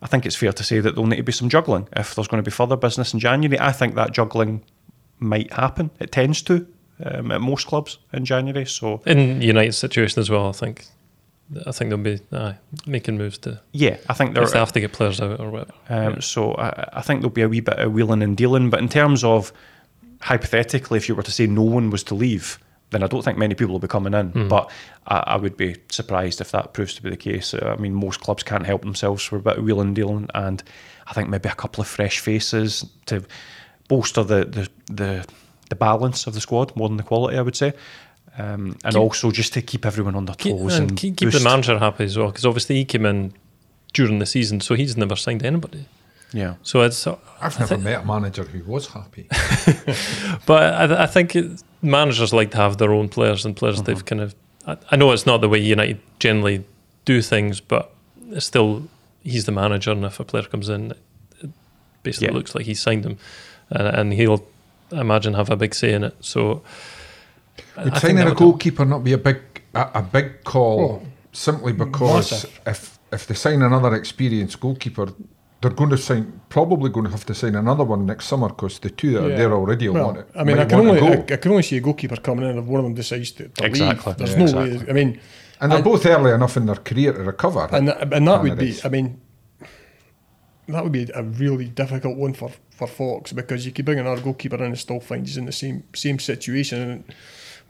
[0.00, 2.28] I think it's fair to say that there'll need to be some juggling if there's
[2.28, 3.58] going to be further business in January.
[3.58, 4.62] I think that juggling
[5.18, 5.90] might happen.
[5.98, 6.66] It tends to
[7.04, 8.64] um, at most clubs in January.
[8.66, 10.84] So In United's situation as well, I think.
[11.66, 14.80] I think they'll be aye, making moves to yeah, I think if they have to
[14.80, 15.72] get players out or whatever.
[15.88, 18.68] Um, So I, I think there'll be a wee bit of wheeling and dealing.
[18.68, 19.50] But in terms of
[20.20, 22.58] hypothetically, if you were to say no one was to leave,
[22.90, 24.48] then I don't think many people will be coming in.
[24.48, 24.70] But
[25.06, 27.52] I, I would be surprised if that proves to be the case.
[27.54, 30.28] Uh, I mean, most clubs can't help themselves for a bit of wheeling and dealing,
[30.34, 30.62] and
[31.06, 33.24] I think maybe a couple of fresh faces to
[33.88, 35.26] bolster the the the,
[35.68, 37.72] the balance of the squad more than the quality, I would say.
[38.38, 41.16] Um, and Keep- also just to keep everyone on their Keep, toes and and keep,
[41.16, 43.32] keep the manager happy as well, because obviously he came in
[43.92, 45.86] during the season, so he's never signed anybody.
[46.32, 46.54] Yeah.
[46.62, 49.26] So it's, uh, I've never met a manager who was happy.
[50.46, 53.96] but I, I think it, managers like to have their own players and players they've
[53.96, 54.04] uh-huh.
[54.04, 54.34] kind of.
[54.66, 56.64] I, I know it's not the way United generally
[57.04, 57.90] do things, but
[58.30, 58.88] it's still
[59.22, 60.92] he's the manager, and if a player comes in,
[61.40, 61.50] it
[62.02, 62.34] basically Yeah.
[62.34, 63.18] looks like he's signed them,
[63.70, 64.46] and, and he'll,
[64.92, 66.16] I imagine, have a big say in it.
[66.20, 66.62] So.
[67.76, 68.52] I- Would I signing that a would help.
[68.52, 69.38] goalkeeper not be a big
[69.74, 72.60] a, a big call Oh, simply because massive.
[72.66, 75.08] if if they sign another experienced goalkeeper,
[75.60, 78.78] they're going to sign, probably going to have to sign another one next summer because
[78.78, 80.28] the two that are there already Well, want it.
[80.36, 81.34] I mean, I can only to I.
[81.34, 83.64] I can only see a goalkeeper coming in if one of them decides to, to
[83.66, 84.12] Exactly.
[84.12, 84.18] leave.
[84.18, 84.78] There's Yeah, no exactly.
[84.78, 84.90] way.
[84.90, 85.20] I mean,
[85.60, 87.68] and they're and- both early enough in their career to recover.
[87.72, 88.72] and that, and that would be.
[88.72, 88.84] Candidates.
[88.84, 89.20] I mean,
[90.68, 94.20] that would be a really difficult one for, for Fox because you could bring another
[94.20, 96.78] goalkeeper in and still find he's in the same same situation.
[96.90, 97.04] And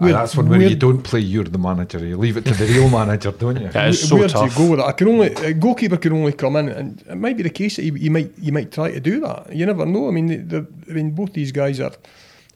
[0.01, 1.99] Aye, where- that's one where where- you don't play you're the manager.
[1.99, 3.67] You leave it to the real manager, don't you?
[3.67, 4.55] It is so where tough.
[4.55, 4.87] do you go with it?
[4.87, 7.77] I can only a goalkeeper can only come in, and it might be the case
[7.77, 9.53] that you, you might you might try to do that.
[9.53, 10.09] You never know.
[10.09, 11.93] I mean, the, I mean, both these guys are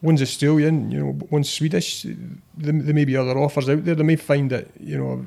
[0.03, 2.03] one's Australian, you know, one's Swedish.
[2.03, 3.95] There, there may be other offers out there.
[3.95, 5.25] They may find that you know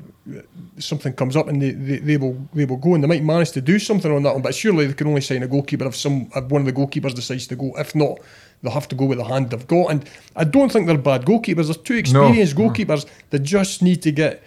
[0.78, 3.52] something comes up, and they, they, they will they will go, and they might manage
[3.52, 4.42] to do something on that one.
[4.42, 7.14] But surely they can only sign a goalkeeper if some if one of the goalkeepers
[7.14, 7.72] decides to go.
[7.78, 8.18] If not.
[8.62, 11.24] They'll have to go with the hand they've got, and I don't think they're bad
[11.24, 11.66] goalkeepers.
[11.66, 14.42] They're two experienced goalkeepers that just need to get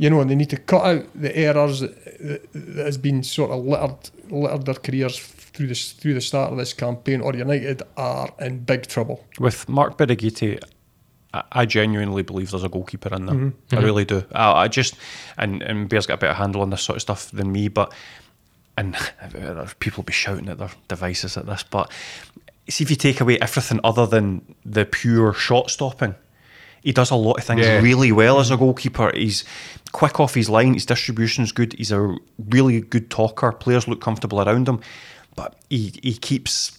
[0.00, 3.66] you know, and they need to cut out the errors that, has been sort of
[3.66, 7.20] littered, littered their careers through this through the start of this campaign.
[7.20, 9.26] Or United are in big trouble.
[9.38, 10.58] With Mark Birighitti,
[11.34, 13.34] I, I genuinely believe there's a goalkeeper in there.
[13.34, 13.76] Mm-hmm.
[13.76, 14.24] I really do.
[14.32, 14.96] I, I just
[15.36, 17.92] and and Bear's got a better handle on this sort of stuff than me, but
[18.78, 18.96] and
[19.80, 21.92] people will be shouting at their devices at this, but
[22.70, 26.14] see if you take away everything other than the pure shot stopping.
[26.82, 27.80] He does a lot of things Yeah.
[27.80, 29.12] really well as a goalkeeper.
[29.14, 29.44] He's
[29.92, 30.72] quick off his line.
[30.74, 31.74] His distribution's good.
[31.74, 32.16] He's a
[32.48, 33.52] really good talker.
[33.52, 34.80] Players look comfortable around him,
[35.36, 36.78] but he he keeps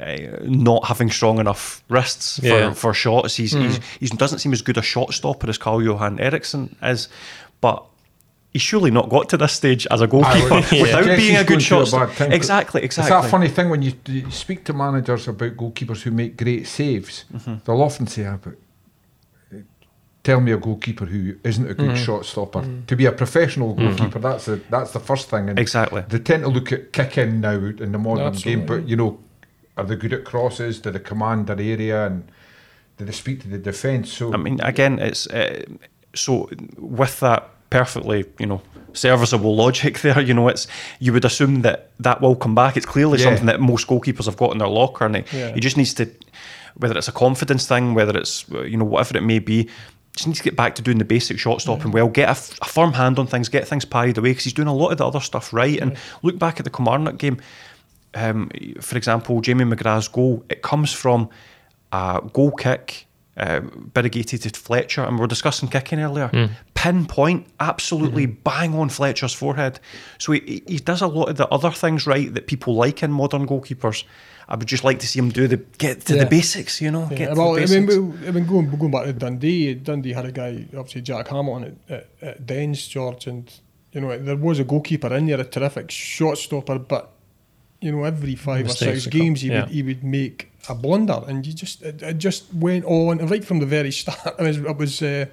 [0.00, 2.72] uh, not having strong enough wrists for, Yeah.
[2.72, 3.36] for shots.
[3.36, 7.08] He's, he's he doesn't seem as good a shot stopper as Carl Johan Eriksson is,
[7.60, 7.84] but.
[8.52, 10.82] He's surely not got to this stage as a goalkeeper Yeah.
[10.82, 12.20] without being a good through a shot.
[12.20, 12.82] Exactly, exactly.
[12.84, 16.66] It's that funny thing when you, you speak to managers about goalkeepers who make great
[16.66, 17.24] saves.
[17.32, 17.54] Mm-hmm.
[17.64, 18.54] They'll often say, ah, but
[19.54, 19.60] uh,
[20.22, 22.62] tell me a goalkeeper who isn't a good shot stopper.
[22.88, 25.48] To be a professional goalkeeper, that's a, that's the first thing.
[25.48, 25.58] And Mm-hmm.
[25.62, 26.04] Exactly.
[26.08, 29.18] They tend to look at kicking now in the modern game, but you know,
[29.78, 30.78] are they good at crosses?
[30.78, 32.30] Do they command their area and
[32.98, 34.12] do they speak to the defence?
[34.12, 35.64] So I mean, again, it's uh,
[36.14, 38.60] so with that perfectly, you know,
[38.92, 40.20] serviceable logic there.
[40.20, 40.66] You know, it's
[41.00, 42.76] you would assume that that will come back.
[42.76, 43.24] It's clearly Yeah.
[43.26, 45.54] something that most goalkeepers have got in their locker, and he, Yeah.
[45.54, 46.08] he just needs to,
[46.76, 49.68] whether it's a confidence thing, whether it's you know whatever it may be.
[50.14, 52.58] Just needs to get back to doing the basic shot stopping well, get a, f-
[52.60, 54.98] a firm hand on things, get things parried away because he's doing a lot of
[54.98, 55.80] the other stuff right.
[55.80, 57.38] And look back at the Kilmarnock game,
[58.14, 61.30] um, for example, Jamie McGrath's goal, it comes from
[61.92, 63.06] a goal kick,
[63.42, 63.60] uh,
[63.94, 66.30] Birighitti to Fletcher, and we were discussing kicking earlier.
[66.74, 69.78] Pinpoint, absolutely bang on Fletcher's forehead.
[70.18, 73.12] So he, he does a lot of the other things right that people like in
[73.12, 74.04] modern goalkeepers.
[74.48, 76.24] I would just like to see him do the get to Yeah.
[76.24, 77.06] the basics, you know.
[77.10, 78.20] Yeah, get to well, the I mean, basics.
[78.20, 81.78] we- I mean, going going back to Dundee, Dundee had a guy, obviously Jack Hamilton
[81.88, 83.52] at, at, at Dens, George, and
[83.92, 87.12] you know there was a goalkeeper in there, a terrific shot stopper, but
[87.80, 89.62] you know every five Mistakes or six games he yeah.
[89.62, 93.30] would he would make a blunder, and you just it, it just went on and
[93.30, 94.34] right from the very start.
[94.38, 95.26] It was, it was uh,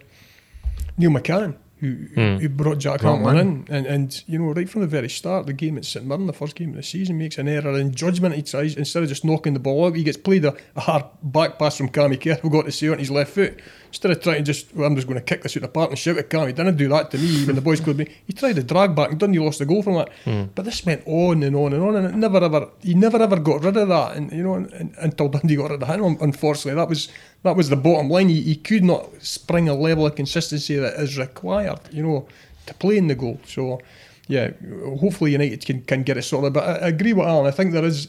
[0.97, 4.87] Neil McCann who who brought Jack Hamilton in, and and you know right from the
[4.87, 7.47] very start, the game at St Mirren, the first game of the season, makes an
[7.47, 8.35] error in judgment.
[8.35, 11.05] He tries instead of just knocking the ball out, he gets played a, a hard
[11.23, 13.61] back pass from Cammy Kerr, who got to see on his left foot.
[13.89, 15.89] Instead of trying to just, well, I'm just going to kick this out the park
[15.89, 16.55] and shout at Cammy.
[16.55, 18.07] Didn't do that to me when the boys called me.
[18.25, 20.09] He tried to drag back and Dundee lost the goal from that.
[20.23, 20.43] Hmm.
[20.55, 23.39] But this went on and on and on, and it never ever, he never ever
[23.39, 24.15] got rid of that.
[24.15, 27.09] And you know, and, and, until Dundee got rid of him, unfortunately, that was
[27.43, 28.29] that was the bottom line.
[28.29, 31.79] He, he could not spring a level of consistency that is required.
[31.91, 32.27] You know
[32.69, 33.39] to play in the goal.
[33.45, 33.81] So,
[34.27, 34.51] yeah,
[34.99, 36.53] hopefully United can, can get it sorted.
[36.53, 37.45] But I, I agree with Alan.
[37.45, 38.07] I think there is.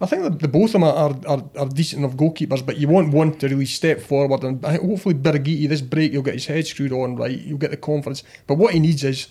[0.00, 2.88] I think that the both of them are, are, are decent enough goalkeepers, but you
[2.88, 4.42] want one to really step forward.
[4.42, 7.38] And hopefully, Birighitti, this break, he'll get his head screwed on right.
[7.38, 8.24] You'll get the confidence.
[8.46, 9.28] But what he needs is,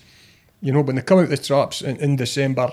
[0.62, 2.72] you know, when they come out the traps in, in December,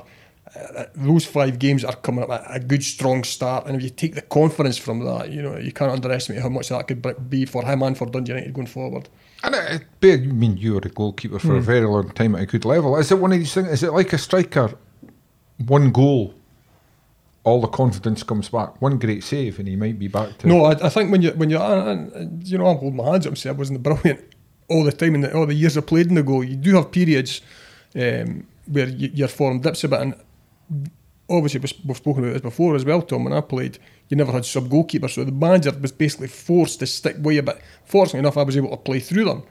[0.55, 3.65] uh, uh those five games are coming up a, a good strong start.
[3.67, 6.69] And if you take the confidence from that, you know, you can't underestimate how much
[6.69, 9.09] that could be for him and for Dundee United going forward.
[9.43, 11.65] And it, it, I mean, you were a goalkeeper for a hmm.
[11.65, 12.95] very long time at a good level.
[12.97, 13.67] Is it one of these things?
[13.67, 14.73] Is it like a striker?
[15.67, 16.33] One goal,
[17.49, 18.81] all the confidence comes back.
[18.81, 20.47] One great save, and he might be back to.
[20.47, 23.27] No, I, I think when you when you and, you know I'm holding my hands
[23.27, 24.23] up say I wasn't brilliant
[24.69, 26.43] all the time in the, all the years I played in the goal.
[26.43, 27.41] You do have periods
[27.95, 30.15] um, where you, your form dips a bit, and
[31.29, 33.23] obviously we've, spoken about this before as well, Tom.
[33.23, 33.79] When I played,
[34.09, 37.41] you never had sub goalkeeper, so the manager was basically forced to stick with you.
[37.41, 39.43] But fortunately enough, I was able to play through them.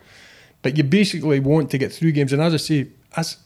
[0.62, 3.38] But you basically want to get through games, and as I say, as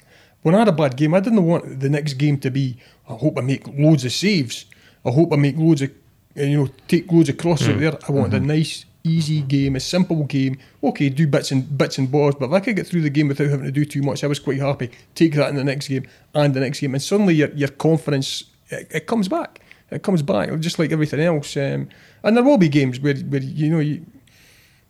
[0.43, 2.76] when I had a bad game, I didn't want the next game to be.
[3.09, 4.66] I hope I make loads of saves.
[5.05, 5.90] I hope I make loads of,
[6.36, 7.99] uh, you know, take loads of crosses out there.
[8.09, 10.59] I wanted a nice, easy game, a simple game.
[10.82, 13.28] Okay, do bits and bits and bobs, but if I could get through the game
[13.28, 14.90] without having to do too much, I was quite happy.
[15.14, 18.45] Take that in the next game and the next game, and suddenly your your confidence
[18.72, 19.61] it, it comes back.
[19.90, 21.57] It comes back just like everything else.
[21.57, 21.88] Um,
[22.22, 24.07] and there will be games where, where you know you,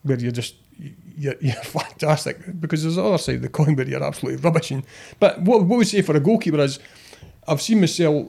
[0.05, 0.55] where you're just
[1.17, 4.85] you're, you're fantastic because there's the other side of the coin where you're absolutely rubbishing.
[5.21, 6.79] But what what we say for a goalkeeper is,
[7.47, 8.29] I've seen myself,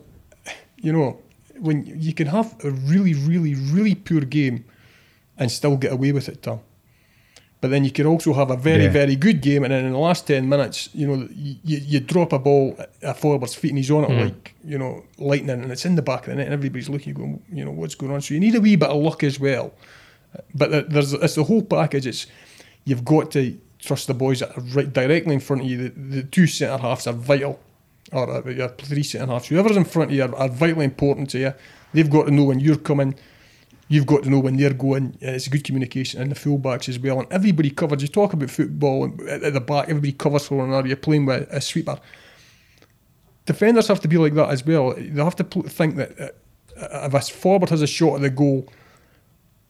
[0.78, 1.20] you know,
[1.60, 4.66] when you can have a really, really, really poor game
[5.38, 6.60] and still get away with it, Tom.
[7.62, 8.90] But then you could also have a very, Yeah.
[8.90, 12.34] very good game, and then in the last 10 minutes, you know, you, you drop
[12.34, 14.20] a ball at a forward's feet and he's on it hmm.
[14.20, 17.14] like, you know, lightning, and it's in the back of the net, and everybody's looking,
[17.14, 18.20] going, you know, what's going on?
[18.20, 19.74] So you need a wee bit of luck as well.
[20.54, 22.08] But there's it's the whole package.
[22.08, 22.28] It's
[22.86, 25.90] you've got to trust the boys that are right directly in front of you.
[25.90, 27.60] The, the two centre halves are vital,
[28.12, 29.48] or uh, your three centre halves.
[29.48, 31.54] Whoever's in front of you are, are vitally important to you.
[31.94, 33.16] They've got to know when you're coming.
[33.90, 35.18] You've got to know when they're going.
[35.22, 37.20] and It's good communication, and the fullbacks as well.
[37.20, 38.02] And everybody covers.
[38.02, 39.90] You talk about football at, the back.
[39.90, 40.88] Everybody covers for one another.
[40.88, 42.00] You're playing with a sweeper.
[43.46, 44.94] Defenders have to be like that as well.
[44.96, 46.30] They have to think that uh,
[47.04, 48.68] if a forward has a shot at the goal,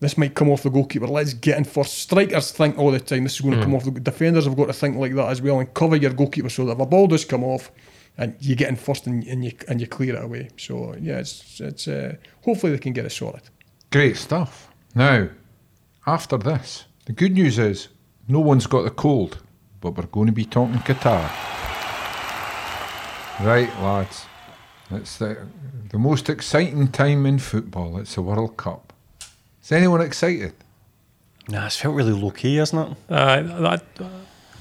[0.04, 1.08] this might come off the goalkeeper.
[1.08, 1.97] Let's get in first.
[1.97, 3.86] Strikers think all the time this is going to come off.
[3.86, 6.66] The defenders have got to think like that as well and cover your goalkeeper so
[6.66, 7.72] that if a ball does come off,
[8.18, 10.49] and you get in first and, and you and you clear it away.
[10.58, 13.49] So yeah, it's it's uh, hopefully they can get it sorted.
[13.91, 14.70] Great stuff.
[14.93, 15.30] Now,
[16.06, 17.88] after this, the good news is
[18.28, 19.39] no one's got the cold,
[19.82, 21.30] but we're going to be talking Qatar.
[23.43, 24.26] Right, lads.
[24.91, 25.47] It's the,
[25.89, 27.97] the most exciting time in football.
[27.97, 28.93] It's the World Cup.
[29.64, 30.53] Is anyone excited?
[31.49, 32.97] Nah, it's felt really low key, hasn't it?
[33.09, 33.84] Uh, that,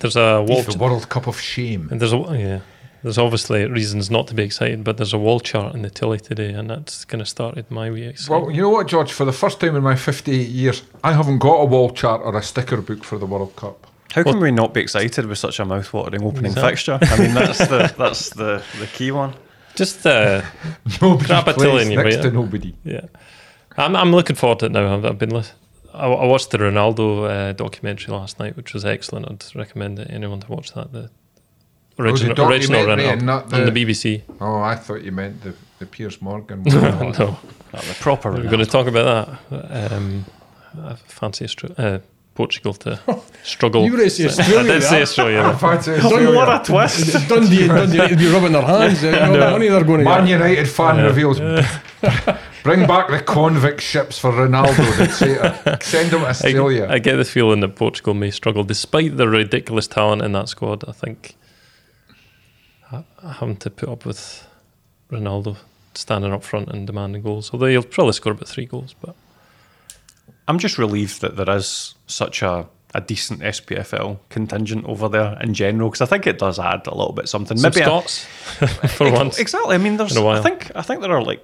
[0.01, 0.63] there's a wall.
[0.63, 1.89] The World Cup of shame.
[1.91, 2.61] And there's a yeah.
[3.03, 6.21] There's obviously reasons not to be excited, but there's a wall chart in the telly
[6.21, 8.47] today, and that's kind of started my wee excitement.
[8.47, 9.13] Well, you know what, George?
[9.13, 12.37] For the first time in my 58 years, I haven't got a wall chart or
[12.37, 13.89] a sticker book for the World Cup.
[14.13, 16.71] How can we not be excited with such a mouth-watering opening Exactly.
[16.71, 16.99] fixture?
[17.03, 19.35] I mean, that's the that's the, the key one.
[19.75, 20.43] Just uh,
[21.01, 22.73] Nobody Grab a plays tilly and you next to nobody.
[22.85, 23.07] yeah,
[23.77, 24.95] I'm I'm looking forward to it now.
[24.95, 25.53] I've, I've been lis-
[25.95, 29.31] I, I watched the Ronaldo uh, documentary last night, which was excellent.
[29.31, 30.93] I'd recommend it, anyone to watch that.
[30.93, 31.11] The
[31.99, 34.23] original, original Ronaldo and not on the- the BBC.
[34.41, 36.63] Oh, I thought you meant the, the Piers Morgan.
[36.65, 37.13] one.
[37.13, 37.39] no,
[37.73, 38.31] the proper.
[38.33, 39.93] we're going to talk about that.
[39.93, 40.25] Um,
[40.83, 41.99] I fancy Austra- uh,
[42.35, 42.99] Portugal to
[43.43, 43.85] struggle.
[43.85, 45.03] You were to say I Australia, did say yeah.
[45.03, 45.59] Australia.
[45.59, 46.35] Fancy Oh, Australia.
[46.35, 47.13] what a twist!
[47.29, 49.03] Dundee and Dundee United be rubbing their hands.
[49.03, 50.41] You know, the money they're going to Man get.
[50.41, 51.39] United fan reveals.
[52.63, 54.77] Bring back the convict ships for Ronaldo.
[54.99, 56.85] They'd say to- Send him to Australia.
[56.89, 60.49] I, I get the feeling that Portugal may struggle, despite the ridiculous talent in that
[60.49, 60.85] squad.
[60.89, 61.35] I think
[63.23, 64.47] having to put up with
[65.11, 65.57] Ronaldo
[65.95, 68.95] standing up front and demanding goals, although he'll probably score about three goals.
[69.01, 69.15] But
[70.49, 75.55] I'm just relieved that there is such a, a decent SPFL contingent over there in
[75.55, 77.57] general because I think it does add a little bit something.
[77.57, 78.25] some Maybe a- Scots
[78.97, 79.39] for Ex- once.
[79.39, 79.75] Exactly.
[79.75, 80.13] I mean, there's.
[80.17, 80.39] in a while.
[80.39, 80.71] I think.
[80.75, 81.43] I think there are like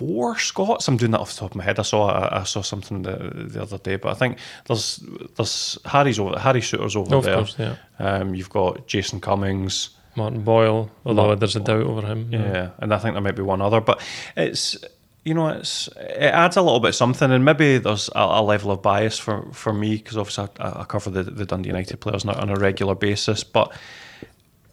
[0.00, 0.88] four Scots.
[0.88, 1.78] I'm doing that off the top of my head.
[1.78, 2.08] I saw.
[2.08, 5.00] I, I saw something the, the other day, but I think there's
[5.36, 6.38] there's Harry's over.
[6.38, 7.36] Harry Souttar's over Of there.
[7.36, 7.76] course, yeah.
[7.98, 9.90] Um, you've got Jason Cummings.
[10.16, 12.32] Martin Boyle, although Martin there's a doubt over him.
[12.32, 14.00] Yeah, and I think there might be one other, but
[14.36, 14.76] it's
[15.24, 18.72] you know it's it adds a little bit something, and maybe there's a, a level
[18.72, 22.24] of bias for for me because obviously I, I cover the, the Dundee United players
[22.24, 23.72] on a, on a regular basis, but.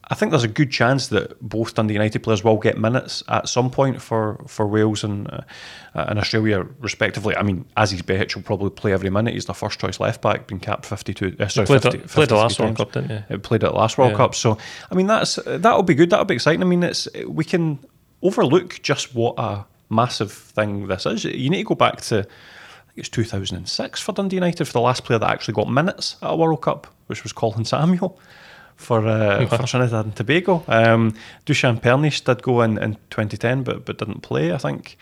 [0.10, 3.50] I think there's a good chance that both Dundee United players will get minutes at
[3.50, 5.42] some point for, for Wales and uh,
[5.94, 7.36] and Australia, respectively.
[7.36, 9.34] I mean, Aziz Behich will probably play every minute.
[9.34, 11.36] He's the first choice left back, been capped 52.
[11.40, 12.78] Uh, sorry, Played, 50, the, played the 53 last World.
[12.78, 13.24] Cup, didn't you?
[13.36, 14.18] It played at the last World Yeah.
[14.18, 14.36] Cup.
[14.36, 14.58] So
[14.90, 16.10] I mean that's that'll be good.
[16.10, 16.62] That'll be exciting.
[16.62, 17.80] I mean it's we can
[18.22, 21.26] overlook just what a massive thing this is.
[21.26, 24.82] You need to go back to I think it's 2006 for Dundee United for the
[24.82, 28.18] last player that actually got minutes at a World Cup, which was Colin Samuel.
[28.78, 31.14] For, uh, for Trinidad and Tobago, um,
[31.46, 34.54] Dusan Pernish did go in, in 2010, but but didn't play.
[34.54, 34.98] I think.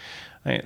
[0.45, 0.61] I,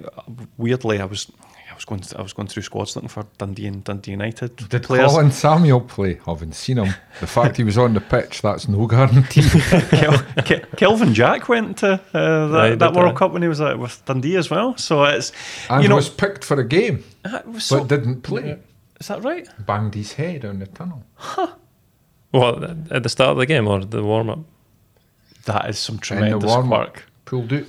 [0.58, 1.32] weirdly, I was
[1.72, 4.84] I was going I was going through squads looking for Dundee and Dundee United Did
[4.84, 5.12] players.
[5.12, 6.20] Colin Samuel play?
[6.26, 6.94] Haven't seen him.
[7.20, 9.42] The fact he was on the pitch, that's no guarantee.
[9.90, 13.62] Kel- Ke- Kelvin Jack went to uh, that, Yeah, that World Cup when he was
[13.62, 14.76] uh, with Dundee as well.
[14.78, 15.32] So it's
[15.70, 18.60] and you know was picked for a game, uh, so- but didn't play.
[19.00, 19.48] is that right?
[19.66, 21.04] Banged his head on the tunnel.
[22.32, 24.40] What at the start of the game or the warm up?
[25.46, 26.98] That is some tremendous warm work.
[26.98, 27.04] up.
[27.26, 27.64] Pulled out.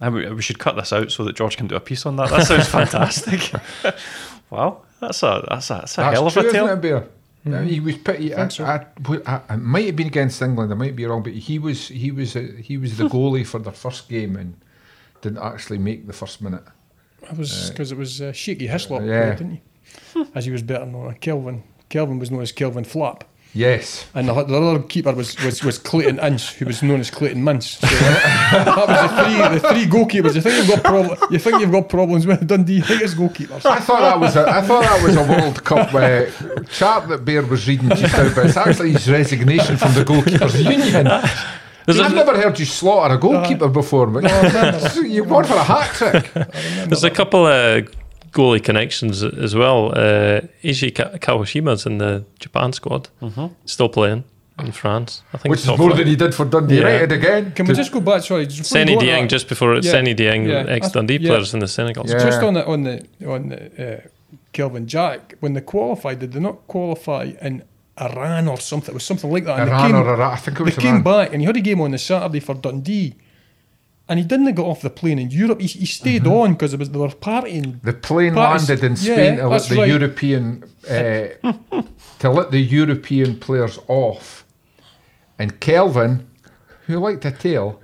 [0.00, 2.16] I mean, we should cut this out so that George can do a piece on
[2.16, 2.30] that.
[2.30, 3.52] That sounds fantastic.
[4.50, 6.68] wow, that's a that's a, that's a That's hell of true, a isn't tale.
[6.68, 7.08] it, Bear?
[7.44, 8.34] Yeah, he was pretty.
[8.34, 8.64] I, so.
[8.64, 8.86] I,
[9.26, 10.70] I, I might have been against England.
[10.72, 13.58] I might be wrong, but he was he was uh, he was the goalie for
[13.58, 14.54] their first game and
[15.22, 16.62] didn't actually make the first minute.
[17.22, 19.34] It was because it was uh, Shaky Hislop, yeah.
[19.34, 19.60] didn't
[20.14, 20.24] he?
[20.34, 21.64] As he was better known, Kelvin.
[21.88, 23.24] Kelvin was known as Kelvin Flap.
[23.54, 24.06] Yes.
[24.14, 27.42] and the, the other keeper was, was, was Clayton Ince, who was known as Clayton
[27.42, 27.78] Mince.
[27.78, 30.34] So that, that was the three the three goalkeepers.
[30.34, 32.80] You think you've got prob- You think you've got problems with Dundee?
[32.82, 33.64] Think it's goalkeepers.
[33.64, 36.26] I thought that was a, I thought that was a World Cup uh,
[36.64, 40.62] chart that Bear was reading just now, but it's actually his resignation from the goalkeepers
[40.62, 41.06] union.
[41.86, 44.22] There's I've a, never heard you slaughter a goalkeeper before, but
[45.04, 46.32] you won for a hat trick.
[46.86, 47.88] there's a couple of
[48.38, 49.80] goalie connections as well.
[50.04, 50.90] Uh, Eiji
[51.24, 52.12] Kawashima's in the
[52.44, 53.08] Japan squad,
[53.74, 54.22] still playing
[54.66, 55.10] in France.
[55.34, 55.96] I think Which is more flight.
[55.98, 56.86] than he did for Dundee Yeah.
[56.88, 57.52] United again.
[57.56, 58.20] Can we just go back?
[58.22, 59.90] Sorry, just before we Seny Dieng just before Yeah.
[59.92, 60.74] Seny Dieng, Yeah.
[60.76, 61.28] ex Dundee Yeah.
[61.30, 62.04] players in the Senegal.
[62.06, 62.18] Yeah.
[62.28, 62.94] Just on the on the
[63.34, 64.00] on the uh,
[64.52, 67.62] Kelvin Jack when they qualified, did they not qualify in
[68.08, 68.92] Iran or something?
[68.94, 69.58] It was something like that.
[69.60, 71.46] And Iran they came, or Iraq, I think it was they came back and he
[71.50, 73.10] had a game on the Saturday for Dundee,
[74.08, 75.60] and he didn't get off the plane in Europe.
[75.60, 76.32] He, he stayed Mm-hmm.
[76.32, 77.80] on because it was they were partying.
[77.82, 79.88] The plane Parties- landed in yeah, Spain to let the right.
[79.88, 81.82] European uh,
[82.20, 84.44] to let the European players off,
[85.38, 86.26] and Kelvin,
[86.86, 87.80] who liked a tale,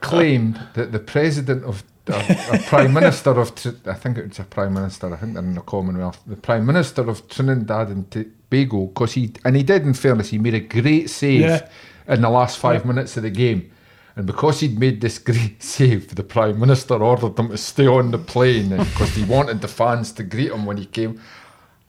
[0.00, 3.52] claimed that the president of a, a prime minister of
[3.86, 5.12] I think it was a prime minister.
[5.12, 6.20] I think they're in the Commonwealth.
[6.26, 9.82] The prime minister of Trinidad and Tobago, because he and he did.
[9.82, 11.68] In fairness, he made a great save Yeah.
[12.08, 13.70] in the last five minutes of the game.
[14.16, 18.10] And because he'd made this great save, the Prime Minister ordered him to stay on
[18.12, 21.20] the plane because he wanted the fans to greet him when he came.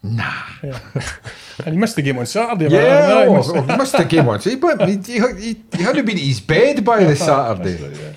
[0.02, 0.32] Nah
[1.64, 2.68] And he missed the game on Saturday.
[2.72, 3.24] Yeah, right?
[3.28, 4.44] He oh, missed- oh, he missed the game once.
[4.44, 8.14] He, went, he, he, he, he had to be at his bed by the Saturday.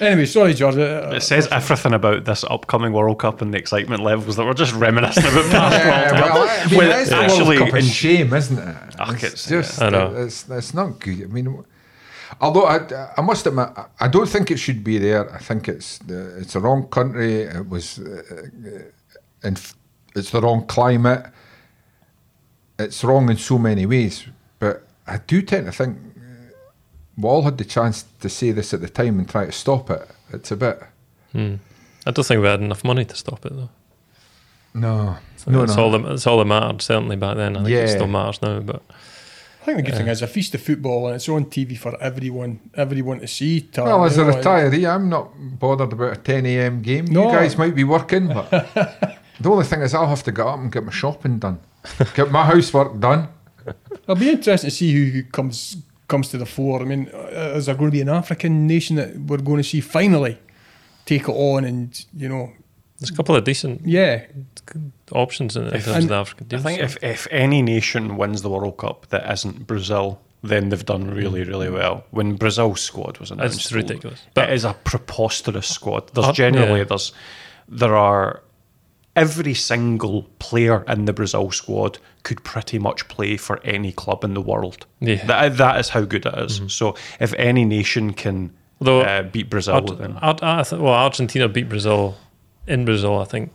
[0.00, 0.76] Anyway, sorry, George.
[0.76, 4.54] uh, It says everything about this upcoming World Cup and the excitement levels that we're
[4.54, 6.34] just reminiscing about past Yeah, World Cup.
[6.34, 8.76] well, I mean, When that's the actually World Cup a in- shame, isn't it?
[8.98, 10.14] Ugh, it's it's- just, I know.
[10.16, 11.22] It's, it's not good.
[11.22, 11.64] I mean,
[12.40, 12.78] although I,
[13.16, 13.68] I must admit,
[14.00, 15.32] I- don't think it should be there.
[15.34, 17.42] I think it's the, it's the wrong country.
[17.42, 18.22] It was, uh,
[19.42, 19.60] and
[20.14, 21.26] it's the wrong climate.
[22.78, 24.24] It's wrong in so many ways.
[24.58, 26.52] But I do tend to think uh,
[27.18, 29.90] we all had the chance to say this at the time and try to stop
[29.90, 30.08] it.
[30.32, 30.82] It's a bit.
[31.32, 31.56] Hmm.
[32.06, 33.68] I don't think we had enough money to stop it though.
[34.72, 35.16] No,
[35.46, 35.82] no, that's no.
[35.84, 37.56] all that that's all that mattered certainly back then.
[37.56, 37.80] I think Yeah.
[37.80, 38.82] it still matters now, but
[39.60, 42.00] I think the good thing is a feast of football and it's on TV for
[42.02, 43.60] everyone, everyone to see.
[43.60, 46.80] Tom, Well, as a know, retiree, I'm not bothered about a 10 a.m.
[46.80, 47.04] game.
[47.04, 47.30] No.
[47.30, 48.48] You guys might be working, but
[49.40, 51.60] the only thing is I'll have to get up and get my shopping done,
[52.14, 53.28] get my housework done.
[54.02, 55.76] It'll be interesting to see who, who comes
[56.08, 56.80] comes to the fore.
[56.80, 59.68] I mean, uh, is there going to be an African nation that we're going to
[59.68, 60.38] see finally
[61.06, 62.52] take it on and you know,
[63.00, 64.24] there's a couple of decent yeah,
[65.12, 66.62] options in, in terms and of the African I teams.
[66.62, 71.10] think if, if any nation wins the World Cup that isn't Brazil, then they've done
[71.10, 72.04] really, really well.
[72.10, 74.20] When Brazil's squad was announced, It's ridiculous.
[74.34, 76.10] But But- it is a preposterous squad.
[76.14, 76.84] There's Uh, generally yeah.
[76.84, 77.12] there's
[77.68, 78.42] there are
[79.16, 84.34] every single player in the Brazil squad could pretty much play for any club in
[84.34, 84.86] the world.
[85.00, 85.24] Yeah.
[85.26, 86.60] That, that is how good it is.
[86.68, 91.48] So if any nation can Although uh, beat Brazil, Ar- then Ar- I well, Argentina
[91.48, 92.16] beat Brazil
[92.70, 93.50] in Brazil, I think,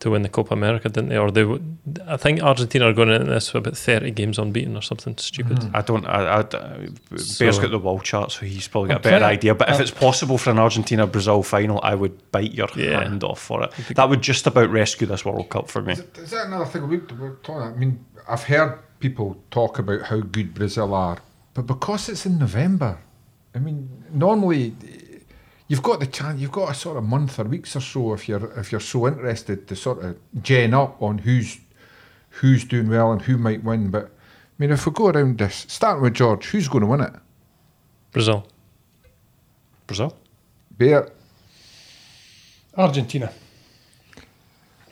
[0.00, 1.18] to win the Copa America, didn't they?
[1.18, 4.74] Or they, would, I think Argentina are going into this with about thirty games unbeaten
[4.76, 5.58] or something stupid.
[5.58, 5.76] Mm-hmm.
[5.76, 6.06] I don't.
[6.06, 9.02] I, I, uh, Bear's So- got the world chart, so he's probably got a I'm
[9.02, 9.54] better trying- idea.
[9.54, 13.02] But if I'm- it's possible for an Argentina Brazil final, I would bite your Yeah.
[13.02, 13.72] hand off for it.
[13.94, 15.92] That would just about rescue this World Cup for me.
[15.92, 17.74] Is, it- is that another thing we, we're talking about?
[17.74, 21.18] I mean, I've heard people talk about how good Brazil are,
[21.54, 22.98] but because it's in November,
[23.54, 24.74] I mean, normally
[25.70, 28.28] you've got the chance, you've got a sort of month or weeks or so if
[28.28, 31.58] you're if you're so interested to sort of gen up on who's
[32.40, 33.88] who's doing well and who might win.
[33.90, 34.08] But I
[34.58, 37.12] mean, if we go around this, starting with George, who's going to win it?
[38.12, 38.46] Brazil.
[39.86, 40.16] Brazil.
[40.76, 41.08] Bear.
[42.76, 43.32] Argentina.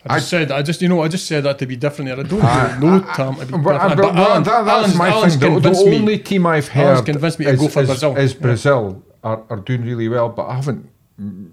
[0.05, 2.09] I I- just said, I just, you know, I just said that to be different
[2.09, 2.19] there.
[2.19, 3.35] I don't ah, I- know, ah, Tom.
[3.35, 3.97] to be Well, different.
[3.97, 5.53] but- But Alan- that- that's Alan's- my Alan's thing.
[5.55, 7.81] The, the convinced me- only team I've Alan's heard convinced me to is, go for
[7.81, 8.15] is- Brazil.
[8.17, 8.39] is Yeah.
[8.39, 10.89] Brazil are, are doing really well, but I haven't.
[11.19, 11.49] mm,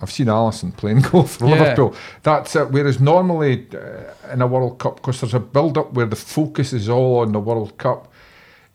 [0.00, 1.52] I've seen Alisson playing golf for Yeah.
[1.54, 1.94] Liverpool.
[2.22, 2.70] That's it.
[2.70, 6.72] Whereas normally uh, in a World Cup, because there's a build up where the focus
[6.74, 8.12] is all on the World Cup,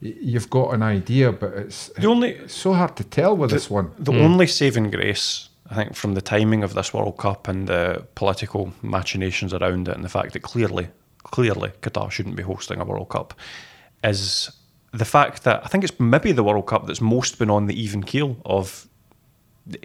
[0.02, 3.52] y- you've got an idea, but it's, The only it's so hard to tell with
[3.52, 3.92] this one.
[4.00, 8.04] the only saving grace, I think, from the timing of this World Cup and the
[8.16, 10.88] political machinations around it, and the fact that clearly,
[11.24, 13.36] clearly, Qatar shouldn't be hosting a World Cup,
[14.04, 14.50] is
[14.94, 17.80] the fact that I think it's maybe the World Cup that's most been on the
[17.82, 18.88] even keel of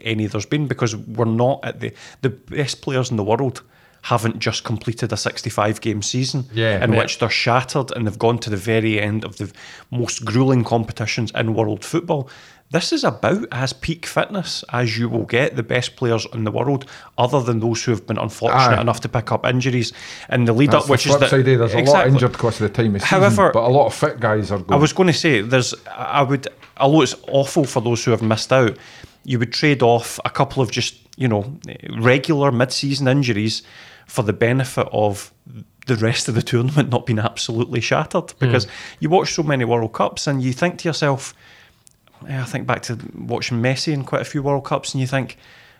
[0.02, 1.92] any there's been because we're not at the
[2.22, 3.62] the best players in the world
[4.02, 6.82] haven't just completed a 65 game season Yeah.
[6.82, 6.98] in Yeah.
[6.98, 9.50] which they're shattered and they've gone to the very end of the
[9.90, 12.30] most grueling competitions in world football.
[12.72, 16.50] This is about as peak fitness as you will get the best players in the
[16.50, 16.84] world,
[17.16, 18.80] other than those who have been unfortunate Aye.
[18.80, 19.92] enough to pick up injuries
[20.28, 21.48] in the lead That's up, which the is the, side.
[21.48, 21.56] eh?
[21.56, 22.12] There's a lot Exactly.
[22.12, 24.60] injured because of the time of season, However- but a lot of fit guys are
[24.68, 28.22] I was going to say, there's, I would, although it's awful for those who have
[28.22, 28.76] missed out,
[29.24, 31.58] you would trade off a couple of just, you know,
[31.98, 33.62] regular mid-season injuries
[34.06, 35.32] for the benefit of
[35.86, 38.34] the rest of the tournament not being absolutely shattered.
[38.40, 38.66] Because
[38.98, 41.32] you watch so many World Cups and you think to yourself,
[42.28, 45.36] I think back to watching Messi in quite a few World Cups, and you think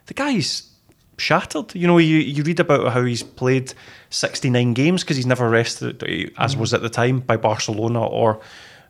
[0.07, 0.71] the guy's
[1.19, 1.75] shattered.
[1.75, 3.73] You know, you, you read about how he's played
[4.11, 6.03] 69 games because he's never rested,
[6.39, 8.41] as was at the time, by Barcelona or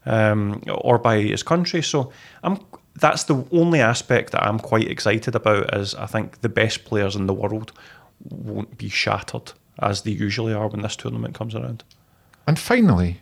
[0.04, 1.82] um, or by his country.
[1.82, 2.60] So I'm
[2.98, 5.74] that's the only aspect that I'm quite excited about.
[5.74, 7.72] Is I think the best players in the world
[8.30, 11.84] won't be shattered as they usually are when this tournament comes around.
[12.46, 13.20] And finally,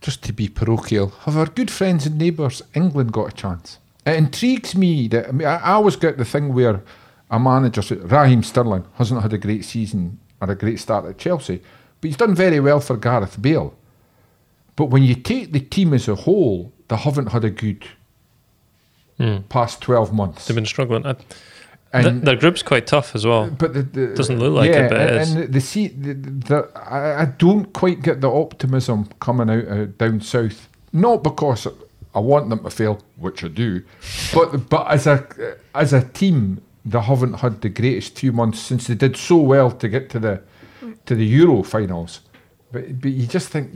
[0.00, 3.78] just to be parochial, have our good friends and neighbours England got a chance?
[4.06, 6.82] It intrigues me that I, mean, I always get the thing where
[7.30, 11.62] a manager, Raheem Sterling, hasn't had a great season or a great start at Chelsea,
[12.00, 13.74] but he's done very well for Gareth Bale.
[14.74, 17.84] But when you take the team as a whole, they haven't had a good
[19.18, 19.38] hmm.
[19.48, 20.46] past 12 months.
[20.46, 21.06] They've been struggling.
[21.06, 21.16] I,
[21.92, 23.50] And- th- their group's quite tough as well.
[23.50, 25.32] But the, the Doesn't look like yeah, it, but it and, is.
[25.32, 29.66] and the, the, see, the, the I, I don't quite get the optimism coming out
[29.68, 30.68] uh, down south.
[30.92, 31.66] Not because
[32.14, 33.82] I want them to fail, which I do,
[34.34, 35.26] but but as a
[35.74, 39.70] as a team, they haven't had the greatest few months since they did so well
[39.70, 40.42] to get to the
[41.06, 42.20] to the Euro finals.
[42.72, 43.72] But but you just think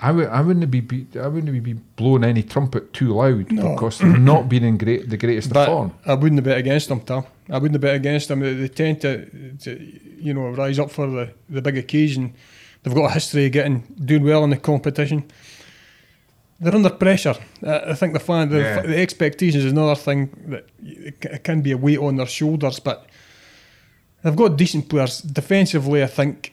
[0.00, 3.98] I would I wouldn't be, be I wouldn't be blowing any trumpet too loud because
[3.98, 5.92] they've not been in great the greatest of But form.
[6.06, 7.24] I wouldn't have bet against them, Tom.
[7.50, 8.40] I wouldn't have bet against them.
[8.40, 9.26] They, they tend to,
[9.64, 9.70] to,
[10.20, 12.34] you know, rise up for the, the big occasion.
[12.82, 15.24] They've got a history of getting doing well in the competition.
[16.60, 17.34] They're under pressure.
[17.62, 18.82] Uh, I think the fan, the, Yeah.
[18.82, 22.16] the expectations is another thing that y- it ca- it can be a weight on
[22.16, 22.78] their shoulders.
[22.80, 23.06] But
[24.22, 26.02] they've got decent players defensively.
[26.02, 26.52] I think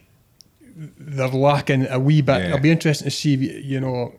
[0.76, 2.38] they're lacking a wee bit.
[2.40, 2.46] Yeah.
[2.48, 4.14] It'll be interesting to see, you know,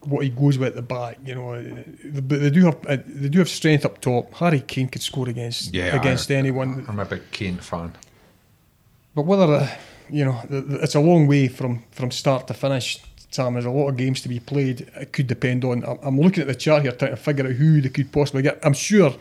[0.00, 1.18] what he goes with at the back.
[1.24, 1.84] You know,
[2.20, 4.32] but they do have uh, they do have strength up top.
[4.34, 6.84] Harry Kane could score against Yeah, against I- anyone.
[6.88, 7.92] I'm a big Kane fan.
[9.14, 9.68] But whether uh,
[10.10, 12.98] you know, it's a long way from from start to finish.
[13.30, 14.88] Sam, there's a lot of games to be played.
[14.94, 15.84] It could depend on.
[15.84, 18.42] I'm- I'm looking at the chart here, trying to figure out who they could possibly
[18.42, 18.58] get.
[18.64, 19.12] I'm sure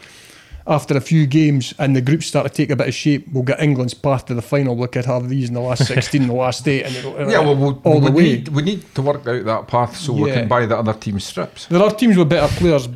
[0.66, 3.44] after a few games and the groups start to take a bit of shape, we'll
[3.44, 4.76] get England's path to the final.
[4.76, 6.96] We could have these in the last 16, the last eight, and
[7.30, 8.24] Yeah, well, we'll all we the way.
[8.24, 11.26] Need, we need to work out that path so we can buy the other team's
[11.26, 11.66] strips.
[11.68, 12.88] There are teams with better players,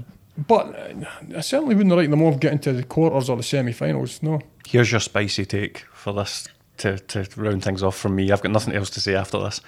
[0.47, 4.21] but uh, I certainly wouldn't write them off getting to the quarters or the semi-finals.
[4.23, 4.39] No.
[4.65, 6.47] Here's your spicy take for this
[6.77, 8.31] to, to round things off from me.
[8.31, 9.61] I've got nothing else to say after this.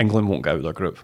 [0.00, 0.98] England won't get out of their group.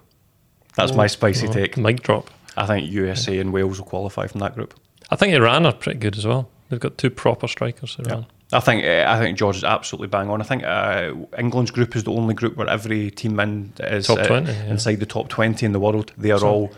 [0.76, 1.76] That's my spicy Oh, take.
[1.76, 2.30] Mic drop.
[2.56, 4.74] I think USA and Wales will qualify from that group.
[5.10, 6.48] I think Iran are pretty good as well.
[6.68, 7.96] They've got two proper strikers.
[7.98, 8.26] Iran.
[8.52, 10.40] I think uh, I think George is absolutely bang on.
[10.40, 14.26] I think uh, England's group is the only group where every team in is uh,
[14.26, 14.64] 20, yeah.
[14.66, 16.12] inside the top twenty in the world.
[16.16, 16.72] They are all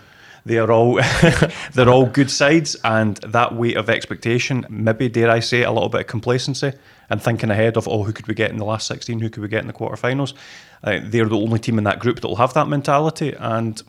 [0.44, 0.94] they are all
[1.74, 5.88] they're all good sides, and that weight of expectation, maybe dare I say, a little
[5.88, 6.72] bit of complacency
[7.08, 9.20] and thinking ahead of oh, who could we get in the last sixteen?
[9.20, 10.34] Who could we get in the quarterfinals?
[10.82, 13.80] Uh, they're the only team in that group that will have that mentality, and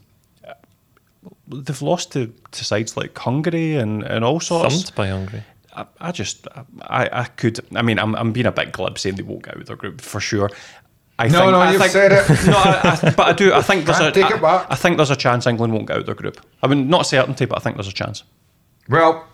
[1.54, 4.76] they've lost to, to sides like Hungary and, and all sorts.
[4.76, 5.43] Thumped by Hungary.
[5.76, 6.47] I, I just,
[6.82, 7.60] I, I could.
[7.76, 9.76] I mean, I'm, I'm being a bit glib saying they won't get out of their
[9.76, 10.49] group for sure.
[11.20, 12.28] I No, think, no, I you've think, said it.
[12.47, 13.54] No, I, I, but I do.
[13.54, 14.12] I think there's a.
[14.12, 14.68] Can't take it back.
[14.70, 16.41] I think there's a chance England won't get out of their group.
[16.64, 18.24] I mean, not certainty, but I think there's a chance.
[18.89, 19.26] Well,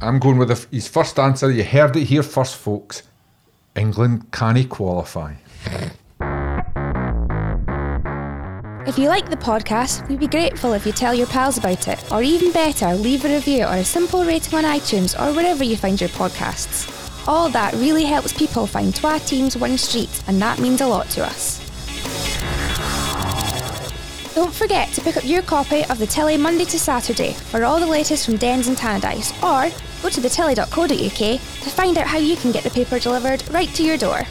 [0.00, 1.50] I'm going with the, his first answer.
[1.50, 3.02] You heard it here first, folks.
[3.74, 5.34] England can't qualify.
[8.86, 12.10] If you like the podcast, we'd be grateful if you tell your pals about it,
[12.10, 15.76] or even better, leave a review or a simple rating on iTunes or wherever you
[15.76, 16.88] find your podcasts.
[17.28, 21.10] All that really helps people find Twa Teams One Street, and that means a lot
[21.10, 21.58] to us.
[24.34, 27.80] Don't forget to pick up your copy of the Telly Monday to Saturday for all
[27.80, 29.70] the latest from Dens and Tannadice, or
[30.02, 33.84] go to thetelly.co.uk to find out how you can get the paper delivered right to
[33.84, 34.22] your door.